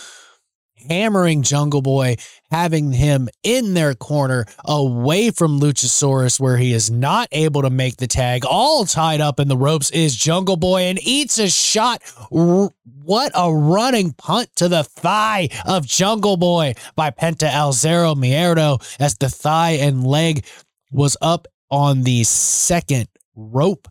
Hammering 0.88 1.42
Jungle 1.42 1.80
Boy, 1.80 2.16
having 2.50 2.92
him 2.92 3.28
in 3.42 3.72
their 3.72 3.94
corner 3.94 4.44
away 4.66 5.30
from 5.30 5.58
Luchasaurus, 5.58 6.38
where 6.38 6.58
he 6.58 6.74
is 6.74 6.90
not 6.90 7.28
able 7.32 7.62
to 7.62 7.70
make 7.70 7.96
the 7.96 8.06
tag. 8.06 8.44
All 8.44 8.84
tied 8.84 9.22
up 9.22 9.40
in 9.40 9.48
the 9.48 9.56
ropes 9.56 9.90
is 9.92 10.14
Jungle 10.14 10.56
Boy 10.56 10.82
and 10.82 10.98
eats 11.02 11.38
a 11.38 11.48
shot. 11.48 12.02
What 12.30 13.32
a 13.34 13.50
running 13.52 14.12
punt 14.12 14.50
to 14.56 14.68
the 14.68 14.84
thigh 14.84 15.48
of 15.64 15.86
Jungle 15.86 16.36
Boy 16.36 16.74
by 16.96 17.10
Penta 17.10 17.50
El 17.50 17.72
Zero 17.72 18.14
Miedo 18.14 18.82
as 19.00 19.16
the 19.16 19.30
thigh 19.30 19.72
and 19.72 20.06
leg 20.06 20.44
was 20.92 21.16
up 21.22 21.48
on 21.70 22.02
the 22.02 22.24
second 22.24 23.08
rope 23.34 23.88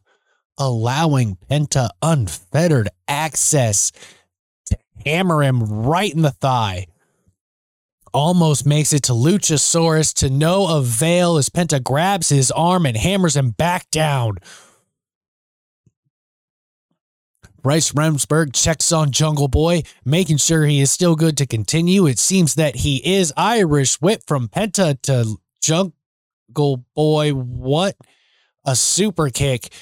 allowing 0.58 1.38
Penta 1.50 1.90
unfettered 2.02 2.90
access 3.08 3.92
to 4.66 4.78
hammer 5.06 5.44
him 5.44 5.64
right 5.64 6.14
in 6.14 6.22
the 6.22 6.32
thigh. 6.32 6.88
Almost 8.14 8.66
makes 8.66 8.94
it 8.94 9.04
to 9.04 9.14
Luchasaurus 9.14 10.14
to 10.16 10.30
no 10.30 10.78
avail 10.78 11.38
as 11.38 11.50
Penta 11.50 11.84
grabs 11.84 12.30
his 12.30 12.52
arm 12.52 12.86
and 12.86 12.96
hammers 12.96 13.36
him 13.36 13.50
back 13.52 13.90
down. 13.90 14.38
Bryce 17.64 17.94
Remsburg 17.94 18.54
checks 18.54 18.92
on 18.92 19.12
Jungle 19.12 19.48
Boy, 19.48 19.84
making 20.04 20.36
sure 20.38 20.66
he 20.66 20.82
is 20.82 20.92
still 20.92 21.16
good 21.16 21.38
to 21.38 21.46
continue. 21.46 22.06
It 22.06 22.20
seems 22.20 22.56
that 22.56 22.76
he 22.76 22.98
is 22.98 23.34
Irish 23.38 24.02
whip 24.02 24.22
from 24.28 24.50
Penta 24.50 25.02
to 25.04 25.38
Jungle 25.62 26.86
Boy. 26.94 27.32
What 27.32 27.96
a 28.66 28.76
super 28.76 29.30
kick 29.30 29.74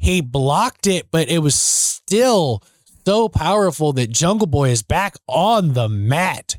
he 0.00 0.22
blocked 0.22 0.86
it, 0.86 1.08
but 1.10 1.28
it 1.28 1.40
was 1.40 1.54
still 1.54 2.62
so 3.04 3.28
powerful 3.28 3.92
that 3.92 4.10
Jungle 4.10 4.46
Boy 4.46 4.70
is 4.70 4.82
back 4.82 5.14
on 5.26 5.74
the 5.74 5.90
mat. 5.90 6.56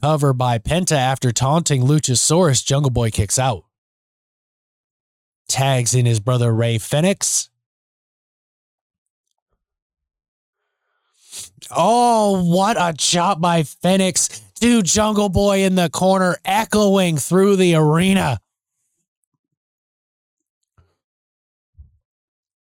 Cover 0.00 0.32
by 0.32 0.58
Penta 0.58 0.96
after 0.96 1.32
taunting 1.32 1.82
Luchasaurus, 1.82 2.64
Jungle 2.64 2.92
Boy 2.92 3.10
kicks 3.10 3.36
out. 3.36 3.64
Tags 5.48 5.92
in 5.92 6.06
his 6.06 6.20
brother 6.20 6.54
Rey 6.54 6.78
Fenix. 6.78 7.50
Oh, 11.74 12.44
what 12.44 12.76
a 12.78 12.94
chop 12.96 13.40
by 13.40 13.64
Fenix 13.64 14.28
to 14.60 14.82
Jungle 14.84 15.30
Boy 15.30 15.64
in 15.64 15.74
the 15.74 15.90
corner, 15.90 16.36
echoing 16.44 17.16
through 17.16 17.56
the 17.56 17.74
arena. 17.74 18.40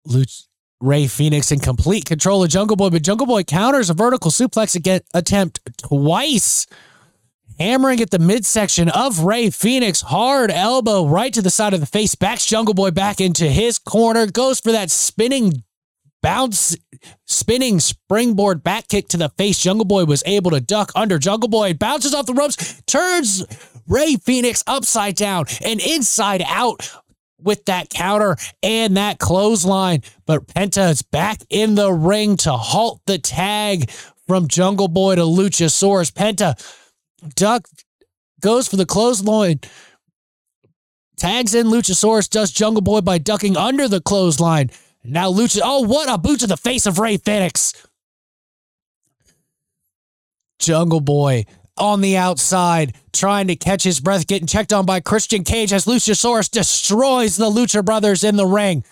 Luch- 0.09 0.45
Rey 0.81 1.07
Fenix 1.07 1.51
in 1.51 1.61
complete 1.61 2.05
control 2.05 2.45
of 2.45 2.51
Jungle 2.51 2.77
Boy, 2.77 2.91
but 2.91 3.03
Jungle 3.03 3.27
Boy 3.27 3.43
counters 3.43 3.89
a 3.89 3.95
vertical 3.95 4.31
suplex 4.31 4.75
again, 4.75 5.01
attempt 5.15 5.61
twice, 5.79 6.67
hammering 7.59 8.01
at 8.01 8.11
the 8.11 8.19
midsection 8.19 8.91
of 8.91 9.21
Rey 9.21 9.49
Fenix. 9.49 10.03
Hard 10.03 10.51
elbow 10.51 11.07
right 11.07 11.33
to 11.33 11.41
the 11.41 11.49
side 11.51 11.73
of 11.73 11.81
the 11.81 11.87
face, 11.87 12.15
backs 12.15 12.45
Jungle 12.45 12.75
Boy 12.75 12.91
back 12.91 13.21
into 13.21 13.49
his 13.49 13.79
corner, 13.79 14.27
goes 14.27 14.61
for 14.61 14.73
that 14.73 14.91
spinning 14.91 15.65
bounce, 16.21 16.77
spinning 17.25 17.81
springboard 17.81 18.63
back 18.63 18.89
kick 18.89 19.09
to 19.09 19.17
the 19.17 19.29
face. 19.39 19.59
Jungle 19.61 19.85
Boy 19.85 20.05
was 20.05 20.23
able 20.27 20.51
to 20.51 20.61
duck 20.61 20.91
under. 20.95 21.19
Jungle 21.19 21.49
Boy 21.49 21.73
bounces 21.73 22.13
off 22.13 22.27
the 22.27 22.35
ropes, 22.35 22.83
turns 22.87 23.45
Rey 23.87 24.17
Fenix 24.17 24.65
upside 24.67 25.17
down 25.17 25.45
and 25.65 25.81
inside 25.81 26.43
out 26.47 26.91
with 27.41 27.65
that 27.67 27.91
counter 27.91 28.37
and 28.63 28.97
that 28.97 29.19
clothesline. 29.19 30.03
But 30.27 30.47
Penta 30.47 30.91
is 30.91 31.03
back 31.03 31.41
in 31.51 31.75
the 31.75 31.93
ring 31.93 32.37
to 32.39 32.53
halt 32.53 33.01
the 33.07 33.19
tag 33.19 33.91
from 34.27 34.49
Jungle 34.49 34.89
Boy 34.89 35.17
to 35.17 35.23
Luchasaurus. 35.23 36.13
Penta 36.13 36.55
duck 37.35 37.67
goes 38.41 38.69
for 38.69 38.77
the 38.77 38.87
clothesline. 38.87 39.61
Tags 41.17 41.55
in 41.55 41.69
Luchasaurus, 41.69 42.29
does 42.29 42.51
Jungle 42.51 42.83
Boy 42.83 43.01
by 43.01 43.19
ducking 43.19 43.57
under 43.57 43.89
the 43.89 44.01
clothesline. 44.01 44.71
Now 45.05 45.31
Lucha, 45.31 45.61
oh, 45.63 45.83
what 45.83 46.13
a 46.13 46.19
boot 46.19 46.41
to 46.41 46.47
the 46.47 46.57
face 46.57 46.87
of 46.87 46.99
Rey 46.99 47.19
Fenix. 47.19 47.73
Jungle 50.59 51.01
Boy 51.01 51.45
on 51.77 52.01
the 52.01 52.17
outside, 52.17 52.95
trying 53.13 53.49
to 53.49 53.57
catch 53.57 53.83
his 53.83 54.01
breath, 54.01 54.27
getting 54.27 54.47
checked 54.47 54.73
on 54.73 54.87
by 54.87 55.01
Christian 55.01 55.45
Cage 55.45 55.73
as 55.73 55.87
Luchasaurus 55.87 56.51
destroys 56.51 57.37
the 57.37 57.51
Lucha 57.51 57.85
Brothers 57.85 58.25
in 58.25 58.37
the 58.37 58.47
ring. 58.47 58.85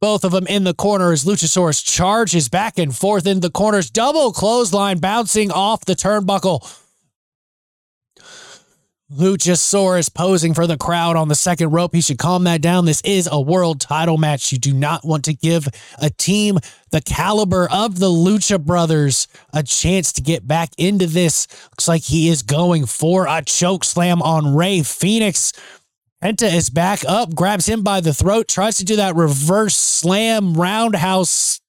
Both 0.00 0.24
of 0.24 0.32
them 0.32 0.46
in 0.46 0.64
the 0.64 0.74
corner 0.74 1.12
as 1.12 1.24
Luchasaurus 1.24 1.82
charges 1.82 2.48
back 2.48 2.78
and 2.78 2.94
forth 2.94 3.26
in 3.26 3.40
the 3.40 3.50
corners. 3.50 3.90
Double 3.90 4.32
clothesline 4.32 4.98
bouncing 4.98 5.50
off 5.50 5.84
the 5.84 5.94
turnbuckle. 5.94 6.83
Luchasaurus 9.14 10.12
posing 10.12 10.54
for 10.54 10.66
the 10.66 10.76
crowd 10.76 11.14
on 11.14 11.28
the 11.28 11.34
second 11.34 11.70
rope. 11.70 11.94
He 11.94 12.00
should 12.00 12.18
calm 12.18 12.44
that 12.44 12.60
down. 12.60 12.84
This 12.84 13.00
is 13.02 13.28
a 13.30 13.40
world 13.40 13.80
title 13.80 14.18
match. 14.18 14.50
You 14.50 14.58
do 14.58 14.74
not 14.74 15.04
want 15.04 15.24
to 15.26 15.34
give 15.34 15.68
a 16.00 16.10
team 16.10 16.58
the 16.90 17.00
caliber 17.00 17.68
of 17.70 18.00
the 18.00 18.08
Lucha 18.10 18.60
Brothers 18.60 19.28
a 19.52 19.62
chance 19.62 20.12
to 20.14 20.22
get 20.22 20.48
back 20.48 20.70
into 20.78 21.06
this. 21.06 21.46
Looks 21.70 21.86
like 21.86 22.02
he 22.02 22.28
is 22.28 22.42
going 22.42 22.86
for 22.86 23.26
a 23.28 23.42
choke 23.42 23.84
slam 23.84 24.20
on 24.20 24.56
Rey 24.56 24.82
Fenix. 24.82 25.52
Penta 26.22 26.52
is 26.52 26.70
back 26.70 27.04
up, 27.06 27.34
grabs 27.34 27.66
him 27.66 27.82
by 27.82 28.00
the 28.00 28.14
throat, 28.14 28.48
tries 28.48 28.78
to 28.78 28.84
do 28.84 28.96
that 28.96 29.14
reverse 29.14 29.76
slam 29.76 30.54
roundhouse 30.54 31.60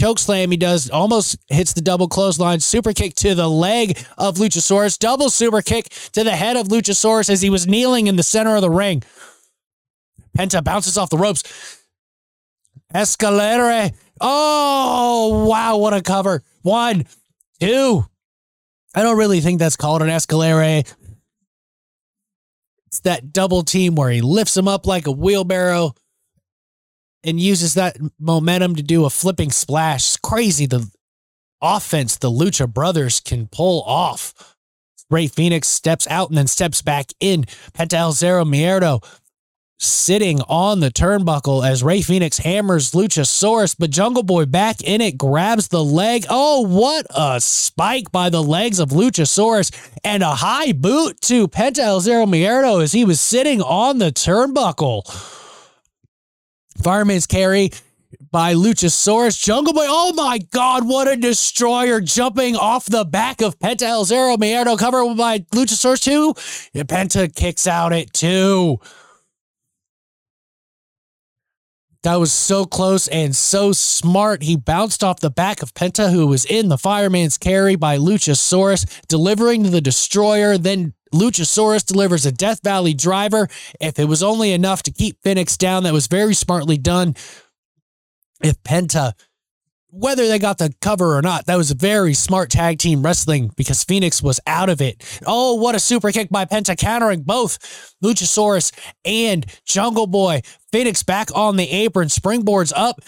choke 0.00 0.18
slam 0.18 0.50
he 0.50 0.56
does 0.56 0.88
almost 0.88 1.36
hits 1.48 1.74
the 1.74 1.80
double 1.80 2.08
clothesline 2.08 2.58
super 2.58 2.92
kick 2.92 3.14
to 3.14 3.34
the 3.34 3.48
leg 3.48 3.98
of 4.16 4.36
luchasaurus 4.36 4.98
double 4.98 5.28
super 5.28 5.60
kick 5.60 5.88
to 6.12 6.24
the 6.24 6.30
head 6.30 6.56
of 6.56 6.68
luchasaurus 6.68 7.28
as 7.28 7.42
he 7.42 7.50
was 7.50 7.66
kneeling 7.66 8.06
in 8.06 8.16
the 8.16 8.22
center 8.22 8.56
of 8.56 8.62
the 8.62 8.70
ring. 8.70 9.02
Penta 10.36 10.64
bounces 10.64 10.96
off 10.96 11.10
the 11.10 11.18
ropes. 11.18 11.42
Escalere 12.94 13.94
oh 14.20 15.46
wow 15.46 15.76
what 15.76 15.92
a 15.92 16.00
cover. 16.02 16.42
One 16.62 17.04
two. 17.60 18.06
I 18.94 19.02
don't 19.02 19.18
really 19.18 19.40
think 19.40 19.58
that's 19.58 19.76
called 19.76 20.02
an 20.02 20.08
escalere 20.08 20.84
it's 22.86 23.00
that 23.00 23.32
double 23.32 23.62
team 23.62 23.94
where 23.94 24.10
he 24.10 24.20
lifts 24.20 24.56
him 24.56 24.66
up 24.66 24.84
like 24.84 25.06
a 25.06 25.12
wheelbarrow 25.12 25.94
and 27.24 27.40
uses 27.40 27.74
that 27.74 27.98
momentum 28.18 28.76
to 28.76 28.82
do 28.82 29.04
a 29.04 29.10
flipping 29.10 29.50
splash. 29.50 30.08
It's 30.08 30.16
crazy 30.16 30.66
the 30.66 30.90
offense 31.60 32.16
the 32.16 32.30
Lucha 32.30 32.72
Brothers 32.72 33.20
can 33.20 33.48
pull 33.48 33.82
off. 33.82 34.56
Rey 35.10 35.26
Fenix 35.26 35.68
steps 35.68 36.06
out 36.08 36.28
and 36.28 36.38
then 36.38 36.46
steps 36.46 36.82
back 36.82 37.12
in. 37.18 37.44
Penta 37.72 37.94
El 37.94 38.12
Zero 38.12 38.44
Miedo 38.44 39.04
sitting 39.82 40.42
on 40.42 40.80
the 40.80 40.90
turnbuckle 40.90 41.66
as 41.66 41.82
Rey 41.82 42.02
Fenix 42.02 42.38
hammers 42.38 42.92
Luchasaurus, 42.92 43.74
but 43.78 43.90
Jungle 43.90 44.22
Boy 44.22 44.44
back 44.44 44.82
in 44.82 45.00
it 45.00 45.16
grabs 45.16 45.68
the 45.68 45.82
leg. 45.82 46.26
Oh, 46.28 46.60
what 46.60 47.06
a 47.10 47.40
spike 47.40 48.12
by 48.12 48.28
the 48.28 48.42
legs 48.42 48.78
of 48.78 48.90
Luchasaurus 48.90 49.72
and 50.04 50.22
a 50.22 50.34
high 50.36 50.72
boot 50.72 51.20
to 51.22 51.48
Penta 51.48 51.78
El 51.78 52.00
Zero 52.00 52.26
Miedo 52.26 52.82
as 52.82 52.92
he 52.92 53.04
was 53.04 53.20
sitting 53.20 53.62
on 53.62 53.98
the 53.98 54.12
turnbuckle. 54.12 55.38
Fireman's 56.80 57.26
carry 57.26 57.70
by 58.30 58.54
Luchasaurus. 58.54 59.40
Jungle 59.40 59.72
Boy, 59.72 59.86
oh 59.88 60.12
my 60.14 60.38
God, 60.38 60.88
what 60.88 61.08
a 61.08 61.16
destroyer 61.16 62.00
jumping 62.00 62.56
off 62.56 62.86
the 62.86 63.04
back 63.04 63.40
of 63.40 63.58
Penta 63.58 63.82
El 63.82 64.04
Zero 64.04 64.36
Miedo 64.36 64.78
covered 64.78 65.16
by 65.16 65.40
Luchasaurus 65.54 66.02
2. 66.02 66.34
And 66.74 66.88
Penta 66.88 67.34
kicks 67.34 67.66
out 67.66 67.92
at 67.92 68.12
2. 68.12 68.78
That 72.02 72.16
was 72.16 72.32
so 72.32 72.64
close 72.64 73.08
and 73.08 73.36
so 73.36 73.72
smart. 73.72 74.42
He 74.42 74.56
bounced 74.56 75.04
off 75.04 75.20
the 75.20 75.30
back 75.30 75.62
of 75.62 75.74
Penta, 75.74 76.10
who 76.10 76.26
was 76.26 76.46
in 76.46 76.68
the 76.68 76.78
fireman's 76.78 77.36
carry 77.36 77.76
by 77.76 77.98
Luchasaurus, 77.98 78.86
delivering 79.06 79.64
the 79.64 79.82
destroyer, 79.82 80.56
then 80.56 80.94
Luchasaurus 81.12 81.84
delivers 81.84 82.26
a 82.26 82.32
Death 82.32 82.60
Valley 82.62 82.94
driver. 82.94 83.48
If 83.80 83.98
it 83.98 84.06
was 84.06 84.22
only 84.22 84.52
enough 84.52 84.82
to 84.84 84.90
keep 84.90 85.22
Fenix 85.22 85.56
down, 85.56 85.82
that 85.84 85.92
was 85.92 86.06
very 86.06 86.34
smartly 86.34 86.76
done. 86.76 87.14
If 88.42 88.62
Penta, 88.62 89.12
whether 89.88 90.26
they 90.28 90.38
got 90.38 90.58
the 90.58 90.72
cover 90.80 91.16
or 91.16 91.22
not, 91.22 91.46
that 91.46 91.56
was 91.56 91.70
a 91.70 91.74
very 91.74 92.14
smart 92.14 92.48
tag 92.48 92.78
team 92.78 93.02
wrestling 93.02 93.52
because 93.56 93.84
Fenix 93.84 94.22
was 94.22 94.40
out 94.46 94.68
of 94.68 94.80
it. 94.80 95.02
Oh, 95.26 95.54
what 95.54 95.74
a 95.74 95.80
super 95.80 96.12
kick 96.12 96.30
by 96.30 96.44
Penta, 96.44 96.76
countering 96.78 97.22
both 97.22 97.94
Luchasaurus 98.02 98.72
and 99.04 99.44
Jungle 99.64 100.06
Boy. 100.06 100.42
Fenix 100.72 101.02
back 101.02 101.28
on 101.34 101.56
the 101.56 101.70
apron, 101.70 102.08
springboards 102.08 102.72
up. 102.74 103.00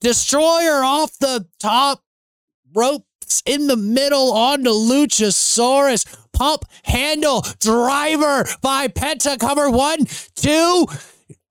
Destroyer 0.00 0.82
off 0.82 1.16
the 1.18 1.46
top 1.58 2.02
rope 2.74 3.04
in 3.46 3.66
the 3.66 3.76
middle 3.76 4.32
onto 4.32 4.70
Luchasaurus. 4.70 6.06
Pump 6.32 6.64
handle 6.84 7.44
driver 7.60 8.46
by 8.62 8.88
Penta. 8.88 9.38
Cover 9.38 9.70
one, 9.70 10.06
two. 10.34 10.86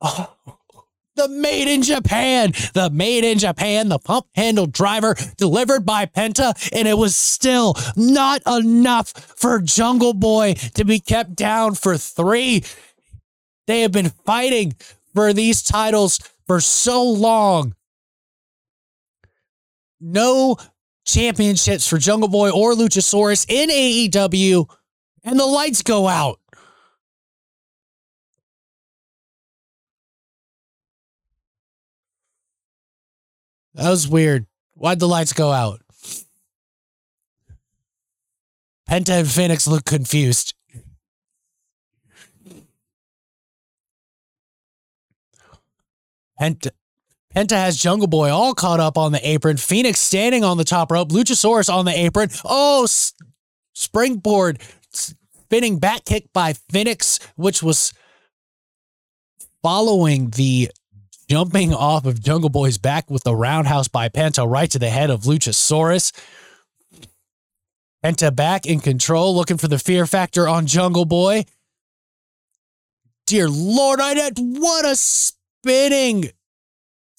Oh, 0.02 0.36
the 1.20 1.28
made 1.28 1.68
in 1.68 1.82
Japan, 1.82 2.54
the 2.74 2.90
made 2.90 3.26
in 3.26 3.40
Japan, 3.40 3.90
the 3.90 4.00
pump 4.00 4.28
handle 4.36 4.66
driver 4.66 5.16
delivered 5.38 5.86
by 5.86 6.06
Penta, 6.06 6.54
and 6.72 6.88
it 6.88 6.98
was 6.98 7.16
still 7.16 7.76
not 7.98 8.42
enough 8.48 9.10
for 9.10 9.60
Jungle 9.60 10.14
Boy 10.14 10.54
to 10.76 10.86
be 10.86 11.00
kept 11.00 11.36
down 11.36 11.76
for 11.76 11.98
three. 11.98 12.64
They 13.68 13.82
have 13.82 13.92
been 13.92 14.12
fighting 14.26 14.76
for 15.14 15.34
these 15.34 15.62
titles 15.62 16.20
for 16.48 16.62
so 16.62 17.04
long. 17.04 17.76
No 20.00 20.56
championships 21.14 21.88
for 21.88 21.98
Jungle 21.98 22.30
Boy 22.30 22.50
or 22.50 22.74
Luchasaurus 22.74 23.46
in 23.50 23.70
AEW, 23.70 24.70
and 25.24 25.40
the 25.40 25.46
lights 25.46 25.82
go 25.82 26.08
out. 26.08 26.40
That 33.74 33.90
was 33.90 34.08
weird. 34.08 34.46
Why'd 34.74 35.00
the 35.00 35.08
lights 35.08 35.34
go 35.34 35.52
out? 35.52 35.82
Penta 38.90 39.20
and 39.20 39.30
Fenix 39.30 39.68
look 39.68 39.86
confused. 39.86 40.54
Penta, 46.40 46.72
Penta 47.36 47.52
has 47.52 47.78
Jungle 47.78 48.08
Boy 48.08 48.30
all 48.30 48.54
caught 48.56 48.80
up 48.80 48.98
on 48.98 49.12
the 49.12 49.28
apron. 49.28 49.58
Fenix 49.58 50.00
standing 50.00 50.44
on 50.44 50.58
the 50.58 50.64
top 50.64 50.92
rope. 50.92 51.10
Luchasaurus 51.10 51.72
on 51.72 51.86
the 51.86 51.98
apron. 51.98 52.30
Oh, 52.44 52.84
s- 52.86 53.14
springboard 53.74 54.60
spinning 54.92 55.78
back 55.78 56.06
kick 56.06 56.34
by 56.34 56.54
Fenix, 56.54 57.20
which 57.36 57.62
was 57.62 57.94
following 59.62 60.32
the 60.32 60.72
jumping 61.30 61.74
off 61.74 62.06
of 62.06 62.20
Jungle 62.20 62.50
Boy's 62.50 62.80
back 62.80 63.10
with 63.12 63.24
the 63.24 63.36
roundhouse 63.36 63.88
by 63.88 64.10
Penta 64.10 64.50
right 64.50 64.70
to 64.72 64.80
the 64.80 64.90
head 64.90 65.12
of 65.12 65.22
Luchasaurus. 65.22 66.12
Penta 68.04 68.36
back 68.36 68.66
in 68.66 68.80
control, 68.80 69.36
looking 69.36 69.58
for 69.58 69.68
the 69.68 69.78
fear 69.78 70.08
factor 70.08 70.48
on 70.48 70.66
Jungle 70.66 71.06
Boy. 71.06 71.46
Dear 73.28 73.50
Lord, 73.50 74.00
I 74.02 74.32
what 74.38 74.86
a 74.86 74.96
spinning 74.96 76.32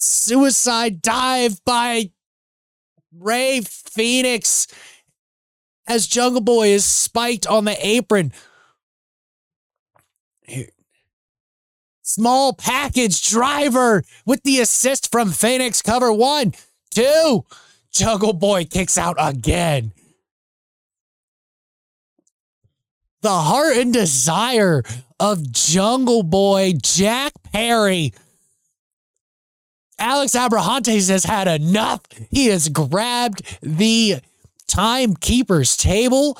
suicide 0.01 1.01
dive 1.01 1.63
by 1.65 2.11
Rey 3.17 3.61
Fenix 3.61 4.67
as 5.87 6.07
Jungle 6.07 6.41
Boy 6.41 6.69
is 6.69 6.85
spiked 6.85 7.45
on 7.47 7.65
the 7.65 7.77
apron. 7.85 8.31
Here. 10.43 10.69
Small 12.01 12.53
package 12.53 13.27
driver 13.29 14.03
with 14.25 14.43
the 14.43 14.59
assist 14.59 15.11
from 15.11 15.31
Fenix. 15.31 15.81
Cover 15.81 16.11
one, 16.11 16.53
two. 16.89 17.45
Jungle 17.91 18.33
Boy 18.33 18.65
kicks 18.65 18.97
out 18.97 19.15
again. 19.19 19.93
The 23.21 23.29
heart 23.29 23.77
and 23.77 23.93
desire 23.93 24.83
of 25.19 25.51
Jungle 25.51 26.23
Boy 26.23 26.73
Jack 26.81 27.33
Perry 27.53 28.13
Alex 30.01 30.33
Abrahantes 30.33 31.09
has 31.09 31.23
had 31.25 31.47
enough. 31.47 32.01
He 32.31 32.47
has 32.47 32.69
grabbed 32.69 33.59
the 33.61 34.15
timekeeper's 34.67 35.77
table. 35.77 36.39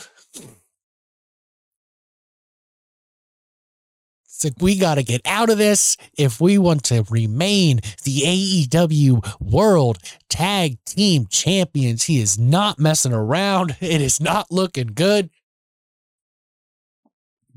It's 4.25 4.43
like 4.43 4.53
we 4.59 4.79
got 4.79 4.95
to 4.95 5.03
get 5.03 5.21
out 5.25 5.51
of 5.51 5.59
this 5.59 5.95
if 6.17 6.41
we 6.41 6.57
want 6.57 6.83
to 6.85 7.05
remain 7.11 7.81
the 8.03 8.21
AEW 8.67 9.39
World 9.39 9.99
Tag 10.27 10.83
Team 10.83 11.27
Champions. 11.29 12.05
He 12.05 12.19
is 12.19 12.39
not 12.39 12.79
messing 12.79 13.13
around. 13.13 13.77
It 13.79 14.01
is 14.01 14.19
not 14.19 14.49
looking 14.49 14.87
good. 14.87 15.29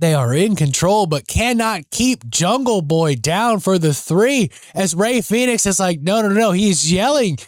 They 0.05 0.13
are 0.13 0.35
in 0.35 0.55
control, 0.55 1.07
but 1.07 1.27
cannot 1.27 1.89
keep 1.91 2.29
Jungle 2.29 2.83
Boy 2.83 3.15
down 3.15 3.61
for 3.61 3.79
the 3.79 3.95
three. 3.95 4.51
As 4.75 4.95
Rey 4.95 5.23
Fenix 5.23 5.65
is 5.65 5.81
like, 5.81 6.03
no, 6.03 6.21
no, 6.21 6.29
no. 6.29 6.51
He's 6.51 6.93
yelling 6.93 7.39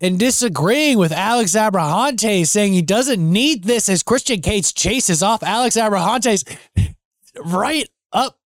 and 0.00 0.16
disagreeing 0.16 0.98
with 0.98 1.10
Alex 1.10 1.56
Abrahantes, 1.56 2.50
saying 2.50 2.72
he 2.72 2.82
doesn't 2.82 3.20
need 3.20 3.64
this 3.64 3.88
as 3.88 4.04
Christian 4.04 4.40
Cage 4.42 4.74
chases 4.74 5.24
off 5.24 5.42
Alex 5.42 5.74
Abrahantes 5.74 6.44
right 7.44 7.88
up 8.12 8.38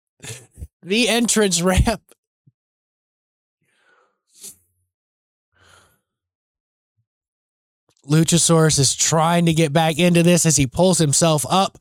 the 0.83 1.11
entrance 1.11 1.61
ramp. 1.61 2.01
Luchasaurus 8.09 8.79
is 8.79 8.95
trying 8.95 9.45
to 9.45 9.53
get 9.53 9.75
back 9.75 9.99
into 9.99 10.23
this 10.23 10.47
as 10.47 10.57
he 10.57 10.67
pulls 10.67 10.97
himself 10.97 11.45
up 11.51 11.77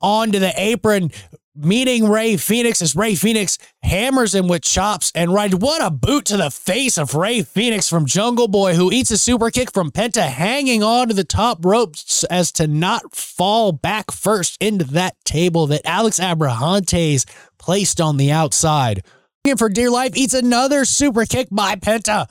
onto 0.00 0.38
the 0.38 0.52
apron, 0.56 1.10
meeting 1.56 2.08
Rey 2.08 2.36
Fenix 2.36 2.82
as 2.82 2.96
Rey 2.96 3.14
Fenix 3.14 3.58
hammers 3.82 4.34
him 4.34 4.48
with 4.48 4.62
chops 4.62 5.12
and 5.14 5.32
right. 5.32 5.54
What 5.54 5.82
a 5.84 5.90
boot 5.90 6.24
to 6.26 6.36
the 6.36 6.50
face 6.50 6.98
of 6.98 7.14
Rey 7.14 7.42
Fenix 7.42 7.88
from 7.88 8.06
Jungle 8.06 8.48
Boy, 8.48 8.74
who 8.74 8.90
eats 8.90 9.10
a 9.10 9.18
super 9.18 9.50
kick 9.50 9.72
from 9.72 9.90
Penta, 9.90 10.26
hanging 10.26 10.82
on 10.82 11.08
to 11.08 11.14
the 11.14 11.24
top 11.24 11.64
ropes 11.64 12.24
as 12.24 12.50
to 12.52 12.66
not 12.66 13.14
fall 13.14 13.72
back 13.72 14.10
first 14.10 14.60
into 14.60 14.84
that 14.86 15.16
table 15.24 15.66
that 15.68 15.82
Alex 15.84 16.18
Abrahantes 16.18 17.24
placed 17.58 18.00
on 18.00 18.16
the 18.16 18.32
outside. 18.32 19.04
And 19.46 19.58
for 19.58 19.68
dear 19.68 19.90
life, 19.90 20.16
eats 20.16 20.34
another 20.34 20.84
super 20.84 21.24
kick 21.24 21.48
by 21.50 21.76
Penta. 21.76 22.26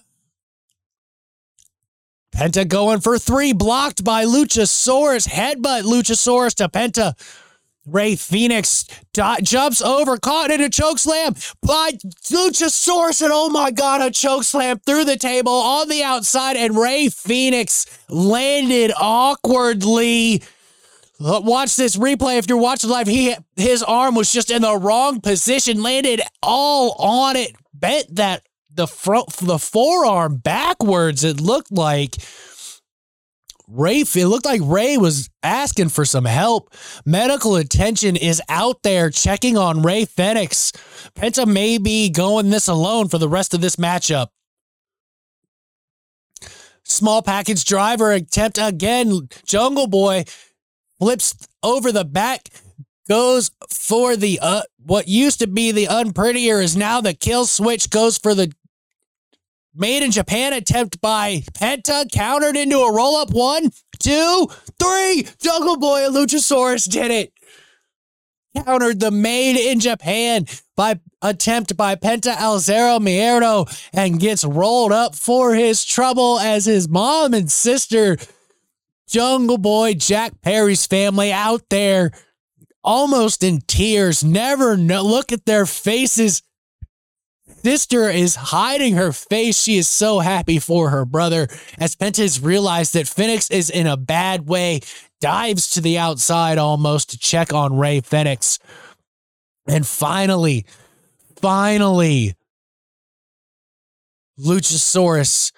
Penta 2.33 2.67
going 2.67 2.99
for 2.99 3.19
three, 3.19 3.53
blocked 3.53 4.03
by 4.03 4.25
Luchasaurus. 4.25 5.27
Headbutt 5.27 5.83
Luchasaurus 5.83 6.55
to 6.55 6.67
Penta. 6.67 7.13
Rey 7.85 8.15
Fenix 8.15 8.85
do- 9.11 9.37
jumps 9.41 9.81
over, 9.81 10.17
caught 10.17 10.51
in 10.51 10.61
a 10.61 10.69
choke 10.69 10.99
slam 10.99 11.33
by 11.61 11.91
Luchasaurus, 12.31 13.21
and 13.21 13.31
oh 13.33 13.49
my 13.49 13.71
god, 13.71 14.01
a 14.01 14.09
choke 14.09 14.43
slam 14.43 14.79
through 14.79 15.05
the 15.05 15.17
table 15.17 15.51
on 15.51 15.89
the 15.89 16.01
outside, 16.01 16.55
and 16.55 16.77
Rey 16.77 17.09
Fenix 17.09 17.85
landed 18.09 18.93
awkwardly. 18.97 20.41
Uh, 21.19 21.41
watch 21.43 21.75
this 21.75 21.95
replay 21.95 22.37
if 22.37 22.47
you're 22.47 22.57
watching 22.57 22.89
live. 22.89 23.07
He 23.07 23.35
his 23.55 23.83
arm 23.83 24.15
was 24.15 24.31
just 24.31 24.49
in 24.49 24.61
the 24.61 24.77
wrong 24.77 25.19
position, 25.21 25.83
landed 25.83 26.21
all 26.41 26.93
on 26.93 27.35
it, 27.35 27.53
bent 27.73 28.15
that 28.15 28.43
the 28.73 28.87
front 28.87 29.29
the 29.37 29.59
forearm 29.59 30.37
backwards. 30.37 31.23
It 31.23 31.41
looked 31.41 31.71
like. 31.71 32.15
Rey, 33.67 33.99
it 34.01 34.27
looked 34.27 34.45
like 34.45 34.61
Ray 34.63 34.97
was 34.97 35.29
asking 35.41 35.89
for 35.89 36.05
some 36.05 36.25
help. 36.25 36.73
Medical 37.05 37.55
attention 37.55 38.15
is 38.15 38.41
out 38.49 38.83
there 38.83 39.09
checking 39.09 39.57
on 39.57 39.81
Rey 39.81 40.05
Fenix. 40.05 40.71
Penta 41.15 41.47
may 41.47 41.77
be 41.77 42.09
going 42.09 42.49
this 42.49 42.67
alone 42.67 43.07
for 43.07 43.17
the 43.17 43.29
rest 43.29 43.53
of 43.53 43.61
this 43.61 43.77
matchup. 43.77 44.27
Small 46.83 47.21
package 47.21 47.63
driver 47.63 48.11
attempt 48.11 48.59
again. 48.61 49.29
Jungle 49.45 49.87
Boy 49.87 50.25
flips 50.99 51.35
over 51.63 51.91
the 51.91 52.05
back, 52.05 52.49
goes 53.07 53.51
for 53.69 54.15
the 54.17 54.39
uh, 54.41 54.63
what 54.85 55.07
used 55.07 55.39
to 55.39 55.47
be 55.47 55.71
the 55.71 55.87
unprettier 55.87 56.61
is 56.61 56.75
now 56.75 56.99
the 56.99 57.13
kill 57.13 57.45
switch, 57.45 57.89
goes 57.89 58.17
for 58.17 58.35
the 58.35 58.51
Made 59.75 60.03
in 60.03 60.11
Japan 60.11 60.53
attempt 60.53 61.01
by 61.01 61.43
Penta, 61.53 62.11
countered 62.11 62.55
into 62.55 62.77
a 62.77 62.93
roll 62.93 63.15
up. 63.15 63.31
One, 63.31 63.71
two, 63.99 64.47
three. 64.79 65.27
Jungle 65.41 65.77
Boy 65.77 66.05
and 66.05 66.15
Luchasaurus 66.15 66.87
did 66.87 67.09
it. 67.09 67.33
Countered 68.55 68.99
the 68.99 69.09
Made 69.09 69.57
in 69.57 69.79
Japan 69.79 70.45
by 70.75 70.99
attempt 71.23 71.75
by 71.75 71.95
Penta 71.95 72.35
El 72.39 72.59
Zero 72.59 72.99
and 73.93 74.19
gets 74.19 74.45
rolled 74.45 74.91
up 74.91 75.15
for 75.15 75.55
his 75.55 75.83
trouble 75.83 76.37
as 76.39 76.65
his 76.65 76.87
mom 76.87 77.33
and 77.33 77.51
sister, 77.51 78.17
Jungle 79.07 79.57
Boy, 79.57 79.95
Jack 79.95 80.33
Perry's 80.43 80.85
family 80.85 81.31
out 81.31 81.63
there 81.71 82.11
almost 82.83 83.43
in 83.43 83.61
tears. 83.61 84.23
Never 84.23 84.77
know. 84.77 85.01
Look 85.01 85.31
at 85.31 85.45
their 85.45 85.65
faces 85.65 86.43
sister 87.63 88.09
is 88.09 88.35
hiding 88.35 88.95
her 88.95 89.11
face. 89.11 89.61
She 89.61 89.77
is 89.77 89.89
so 89.89 90.19
happy 90.19 90.59
for 90.59 90.89
her 90.89 91.05
brother 91.05 91.47
as 91.77 91.95
Pentas 91.95 92.43
realized 92.43 92.93
that 92.93 93.07
Fenix 93.07 93.49
is 93.49 93.69
in 93.69 93.87
a 93.87 93.97
bad 93.97 94.47
way, 94.47 94.81
dives 95.21 95.69
to 95.71 95.81
the 95.81 95.97
outside 95.97 96.57
almost 96.57 97.11
to 97.11 97.17
check 97.17 97.53
on 97.53 97.77
Rey 97.77 98.01
Fenix. 98.01 98.59
And 99.67 99.87
finally, 99.87 100.65
finally, 101.37 102.35
Luchasaurus 104.39 105.51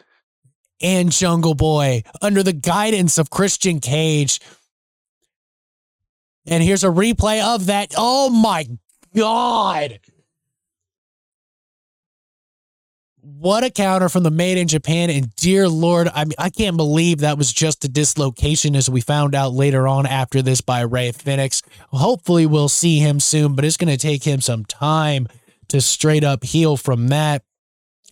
and 0.82 1.12
Jungle 1.12 1.56
Boy, 1.56 2.04
under 2.22 2.44
the 2.44 2.54
guidance 2.54 3.18
of 3.18 3.30
Christian 3.30 3.80
Cage. 3.80 4.40
And 6.46 6.62
here's 6.62 6.84
a 6.84 6.90
replay 6.90 7.44
of 7.44 7.68
that. 7.68 7.94
Oh 7.98 8.30
my 8.30 8.68
God. 9.16 10.00
What 13.28 13.64
a 13.64 13.72
counter 13.72 14.08
from 14.08 14.22
the 14.22 14.30
made 14.30 14.60
in 14.60 14.68
Japan. 14.68 15.10
And 15.10 15.36
dear 15.36 15.68
Lord, 15.68 16.08
I 16.14 16.26
mean, 16.26 16.36
I 16.38 16.52
can't 16.52 16.78
believe 16.78 17.20
that 17.20 17.40
was 17.40 17.52
just 17.52 17.84
a 17.84 17.88
dislocation 17.88 18.76
as 18.76 18.88
we 18.88 19.02
found 19.02 19.34
out 19.34 19.52
later 19.52 19.88
on 19.88 20.06
after 20.06 20.44
this 20.44 20.62
by 20.62 20.82
Rey 20.82 21.12
Fenix. 21.12 21.64
Hopefully, 21.90 22.46
we'll 22.46 22.70
see 22.70 23.00
him 23.00 23.20
soon, 23.20 23.56
but 23.56 23.66
it's 23.66 23.78
going 23.78 23.90
to 23.90 23.98
take 23.98 24.24
him 24.24 24.42
some 24.42 24.64
time 24.64 25.28
to 25.70 25.82
straight 25.82 26.24
up 26.24 26.44
heal 26.44 26.78
from 26.78 27.08
that. 27.08 27.42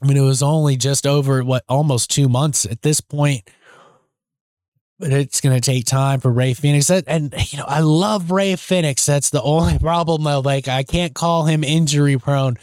I 0.01 0.07
mean, 0.07 0.17
it 0.17 0.21
was 0.21 0.41
only 0.41 0.77
just 0.77 1.05
over 1.05 1.43
what 1.43 1.63
almost 1.69 2.09
two 2.09 2.27
months 2.27 2.65
at 2.65 2.81
this 2.81 2.99
point. 2.99 3.47
But 4.97 5.13
it's 5.13 5.41
going 5.41 5.55
to 5.55 5.61
take 5.61 5.85
time 5.85 6.21
for 6.21 6.31
Rey 6.31 6.55
Fenix. 6.55 6.89
And, 6.89 7.31
you 7.51 7.59
know, 7.59 7.65
I 7.67 7.81
love 7.81 8.31
Rey 8.31 8.55
Fenix. 8.55 9.05
That's 9.05 9.29
the 9.29 9.43
only 9.43 9.77
problem, 9.79 10.23
though. 10.23 10.39
Like, 10.39 10.67
I 10.67 10.81
can't 10.81 11.13
call 11.13 11.45
him 11.45 11.63
injury 11.63 12.17
prone 12.17 12.57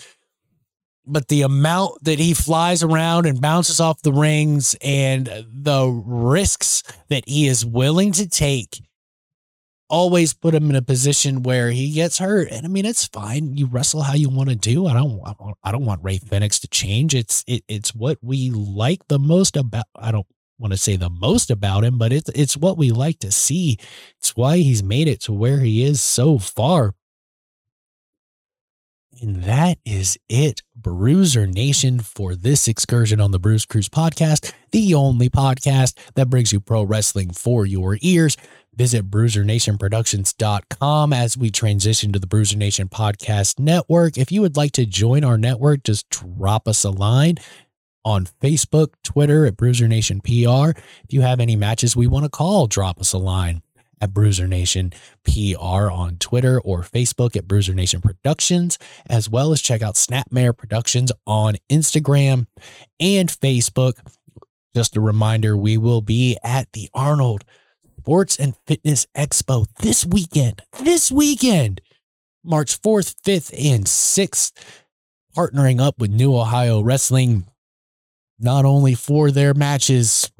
but 1.06 1.28
the 1.28 1.42
amount 1.42 2.04
that 2.04 2.18
he 2.18 2.34
flies 2.34 2.82
around 2.82 3.26
and 3.26 3.40
bounces 3.40 3.80
off 3.80 4.02
the 4.02 4.12
rings 4.12 4.76
and 4.82 5.26
the 5.52 5.88
risks 6.06 6.82
that 7.08 7.24
he 7.26 7.46
is 7.46 7.64
willing 7.64 8.12
to 8.12 8.28
take 8.28 8.82
always 9.88 10.32
put 10.32 10.54
him 10.54 10.70
in 10.70 10.76
a 10.76 10.82
position 10.82 11.42
where 11.42 11.70
he 11.70 11.92
gets 11.92 12.18
hurt. 12.18 12.48
And 12.50 12.64
I 12.64 12.68
mean, 12.68 12.86
it's 12.86 13.06
fine. 13.06 13.56
You 13.56 13.66
wrestle 13.66 14.02
how 14.02 14.14
you 14.14 14.28
want 14.28 14.48
to 14.48 14.54
do. 14.54 14.86
I 14.86 14.94
don't, 14.94 15.20
I 15.64 15.72
don't 15.72 15.84
want 15.84 16.04
Rey 16.04 16.18
Fenix 16.18 16.60
to 16.60 16.68
change. 16.68 17.14
It's, 17.14 17.44
it, 17.48 17.64
it's 17.66 17.94
what 17.94 18.18
we 18.22 18.50
like 18.50 19.06
the 19.08 19.18
most 19.18 19.56
about, 19.56 19.86
I 19.96 20.12
don't 20.12 20.26
want 20.58 20.72
to 20.72 20.78
say 20.78 20.94
the 20.94 21.10
most 21.10 21.50
about 21.50 21.82
him, 21.82 21.98
but 21.98 22.12
it's, 22.12 22.30
it's 22.30 22.56
what 22.56 22.78
we 22.78 22.92
like 22.92 23.18
to 23.20 23.32
see. 23.32 23.78
It's 24.18 24.36
why 24.36 24.58
he's 24.58 24.82
made 24.82 25.08
it 25.08 25.20
to 25.22 25.32
where 25.32 25.58
he 25.58 25.82
is 25.82 26.00
so 26.00 26.38
far. 26.38 26.94
And 29.20 29.44
that 29.44 29.78
is 29.84 30.18
it, 30.30 30.62
Bruiser 30.74 31.46
Nation, 31.46 32.00
for 32.00 32.34
this 32.34 32.66
excursion 32.66 33.20
on 33.20 33.32
the 33.32 33.38
Bruise 33.38 33.66
Cruise 33.66 33.90
podcast, 33.90 34.54
the 34.70 34.94
only 34.94 35.28
podcast 35.28 35.92
that 36.14 36.30
brings 36.30 36.54
you 36.54 36.60
pro 36.60 36.84
wrestling 36.84 37.30
for 37.30 37.66
your 37.66 37.98
ears. 38.00 38.38
Visit 38.74 39.10
bruisernationproductions.com 39.10 41.12
as 41.12 41.36
we 41.36 41.50
transition 41.50 42.12
to 42.12 42.18
the 42.18 42.26
Bruiser 42.26 42.56
Nation 42.56 42.88
Podcast 42.88 43.58
Network. 43.58 44.16
If 44.16 44.32
you 44.32 44.40
would 44.40 44.56
like 44.56 44.72
to 44.72 44.86
join 44.86 45.22
our 45.22 45.36
network, 45.36 45.82
just 45.82 46.08
drop 46.08 46.66
us 46.66 46.82
a 46.84 46.90
line 46.90 47.34
on 48.06 48.26
Facebook, 48.40 48.94
Twitter 49.04 49.44
at 49.44 49.58
Bruiser 49.58 49.86
Nation 49.86 50.22
PR. 50.22 50.70
If 51.04 51.10
you 51.10 51.20
have 51.20 51.40
any 51.40 51.56
matches 51.56 51.94
we 51.94 52.06
want 52.06 52.24
to 52.24 52.30
call, 52.30 52.66
drop 52.66 52.98
us 53.00 53.12
a 53.12 53.18
line 53.18 53.60
at 54.00 54.14
Bruiser 54.14 54.46
Nation 54.46 54.92
PR 55.24 55.90
on 55.90 56.16
Twitter 56.18 56.60
or 56.60 56.82
Facebook 56.82 57.36
at 57.36 57.46
Bruiser 57.46 57.74
Nation 57.74 58.00
Productions, 58.00 58.78
as 59.08 59.28
well 59.28 59.52
as 59.52 59.60
check 59.60 59.82
out 59.82 59.94
Snapmare 59.94 60.56
Productions 60.56 61.12
on 61.26 61.56
Instagram 61.70 62.46
and 62.98 63.28
Facebook. 63.28 63.94
Just 64.74 64.96
a 64.96 65.00
reminder, 65.00 65.56
we 65.56 65.76
will 65.76 66.00
be 66.00 66.38
at 66.42 66.72
the 66.72 66.88
Arnold 66.94 67.44
Sports 67.98 68.36
and 68.36 68.54
Fitness 68.66 69.06
Expo 69.16 69.66
this 69.80 70.06
weekend. 70.06 70.62
This 70.80 71.10
weekend, 71.10 71.80
March 72.44 72.80
4th, 72.80 73.16
5th, 73.24 73.52
and 73.52 73.84
6th, 73.84 74.52
partnering 75.36 75.80
up 75.80 75.98
with 75.98 76.10
New 76.10 76.36
Ohio 76.36 76.80
Wrestling 76.80 77.46
not 78.38 78.64
only 78.64 78.94
for 78.94 79.30
their 79.30 79.52
matches, 79.52 80.30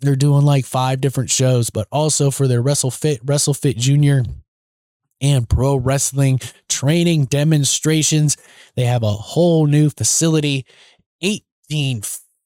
they're 0.00 0.16
doing 0.16 0.44
like 0.44 0.64
five 0.64 1.00
different 1.00 1.30
shows, 1.30 1.70
but 1.70 1.86
also 1.90 2.30
for 2.30 2.48
their 2.48 2.62
WrestleFit, 2.62 3.20
WrestleFit 3.24 3.76
Junior, 3.76 4.24
and 5.20 5.48
pro 5.48 5.76
wrestling 5.76 6.40
training 6.68 7.26
demonstrations. 7.26 8.36
They 8.74 8.84
have 8.84 9.02
a 9.02 9.12
whole 9.12 9.66
new 9.66 9.90
facility, 9.90 10.64
18 11.20 12.02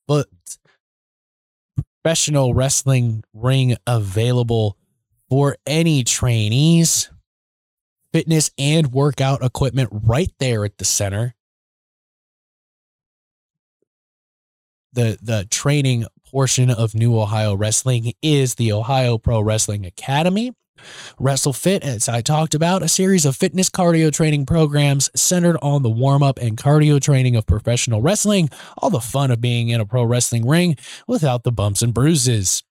foot 0.06 0.28
professional 2.02 2.52
wrestling 2.52 3.24
ring 3.32 3.76
available 3.86 4.76
for 5.30 5.56
any 5.66 6.04
trainees. 6.04 7.10
Fitness 8.12 8.50
and 8.58 8.92
workout 8.92 9.42
equipment 9.42 9.88
right 9.90 10.30
there 10.38 10.64
at 10.64 10.78
the 10.78 10.84
center. 10.84 11.34
The 14.92 15.18
the 15.20 15.46
training 15.50 16.04
portion 16.34 16.68
of 16.68 16.96
New 16.96 17.16
Ohio 17.16 17.54
Wrestling 17.54 18.12
is 18.20 18.56
the 18.56 18.72
Ohio 18.72 19.18
Pro 19.18 19.40
Wrestling 19.40 19.86
Academy. 19.86 20.50
WrestleFit, 21.20 21.82
as 21.82 22.08
I 22.08 22.22
talked 22.22 22.56
about, 22.56 22.82
a 22.82 22.88
series 22.88 23.24
of 23.24 23.36
fitness 23.36 23.70
cardio 23.70 24.12
training 24.12 24.44
programs 24.44 25.08
centered 25.14 25.56
on 25.62 25.84
the 25.84 25.90
warm 25.90 26.24
up 26.24 26.40
and 26.40 26.56
cardio 26.56 27.00
training 27.00 27.36
of 27.36 27.46
professional 27.46 28.02
wrestling, 28.02 28.50
all 28.78 28.90
the 28.90 28.98
fun 28.98 29.30
of 29.30 29.40
being 29.40 29.68
in 29.68 29.80
a 29.80 29.86
pro 29.86 30.02
wrestling 30.02 30.44
ring 30.44 30.76
without 31.06 31.44
the 31.44 31.52
bumps 31.52 31.82
and 31.82 31.94
bruises. 31.94 32.64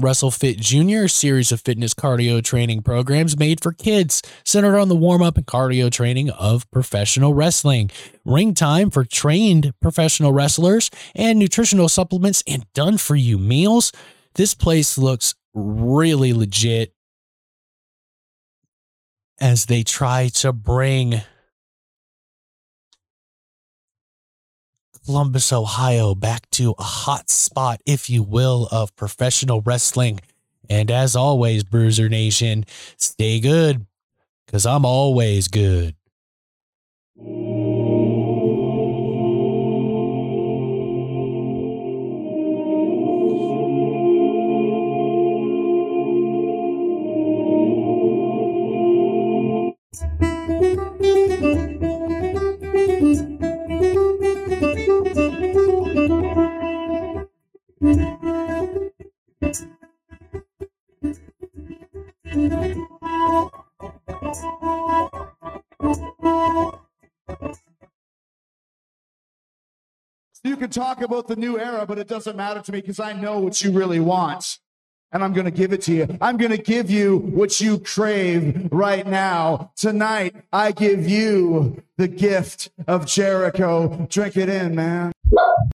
WrestleFit 0.00 0.58
Junior, 0.58 1.06
series 1.06 1.52
of 1.52 1.60
fitness 1.60 1.94
cardio 1.94 2.42
training 2.42 2.82
programs 2.82 3.38
made 3.38 3.62
for 3.62 3.70
kids, 3.70 4.22
centered 4.44 4.76
on 4.76 4.88
the 4.88 4.96
warm 4.96 5.22
up 5.22 5.36
and 5.36 5.46
cardio 5.46 5.88
training 5.88 6.30
of 6.30 6.68
professional 6.72 7.32
wrestling. 7.32 7.92
Ring 8.24 8.54
time 8.54 8.90
for 8.90 9.04
trained 9.04 9.72
professional 9.80 10.32
wrestlers 10.32 10.90
and 11.14 11.38
nutritional 11.38 11.88
supplements 11.88 12.42
and 12.44 12.66
done 12.74 12.98
for 12.98 13.14
you 13.14 13.38
meals. 13.38 13.92
This 14.34 14.52
place 14.52 14.98
looks 14.98 15.36
really 15.54 16.32
legit 16.32 16.92
as 19.40 19.66
they 19.66 19.84
try 19.84 20.26
to 20.28 20.52
bring 20.52 21.22
Columbus, 25.04 25.52
Ohio, 25.52 26.14
back 26.14 26.48
to 26.52 26.74
a 26.78 26.82
hot 26.82 27.28
spot, 27.28 27.80
if 27.84 28.08
you 28.08 28.22
will, 28.22 28.68
of 28.72 28.94
professional 28.96 29.60
wrestling. 29.60 30.20
And 30.70 30.90
as 30.90 31.14
always, 31.14 31.62
Bruiser 31.62 32.08
Nation, 32.08 32.64
stay 32.96 33.38
good 33.38 33.86
because 34.46 34.64
I'm 34.64 34.86
always 34.86 35.48
good. 35.48 35.94
Talk 70.74 71.00
about 71.02 71.28
the 71.28 71.36
new 71.36 71.58
era, 71.58 71.86
but 71.86 71.98
it 71.98 72.08
doesn't 72.08 72.36
matter 72.36 72.60
to 72.60 72.72
me 72.72 72.80
because 72.80 72.98
I 73.00 73.12
know 73.12 73.38
what 73.38 73.62
you 73.62 73.70
really 73.70 74.00
want. 74.00 74.58
And 75.12 75.22
I'm 75.22 75.32
going 75.32 75.44
to 75.44 75.52
give 75.52 75.72
it 75.72 75.80
to 75.82 75.92
you. 75.92 76.18
I'm 76.20 76.36
going 76.36 76.50
to 76.50 76.58
give 76.58 76.90
you 76.90 77.18
what 77.18 77.60
you 77.60 77.78
crave 77.78 78.68
right 78.72 79.06
now. 79.06 79.70
Tonight, 79.76 80.34
I 80.52 80.72
give 80.72 81.08
you 81.08 81.84
the 81.96 82.08
gift 82.08 82.70
of 82.88 83.06
Jericho. 83.06 84.08
Drink 84.10 84.36
it 84.36 84.48
in, 84.48 84.74
man. 84.74 85.12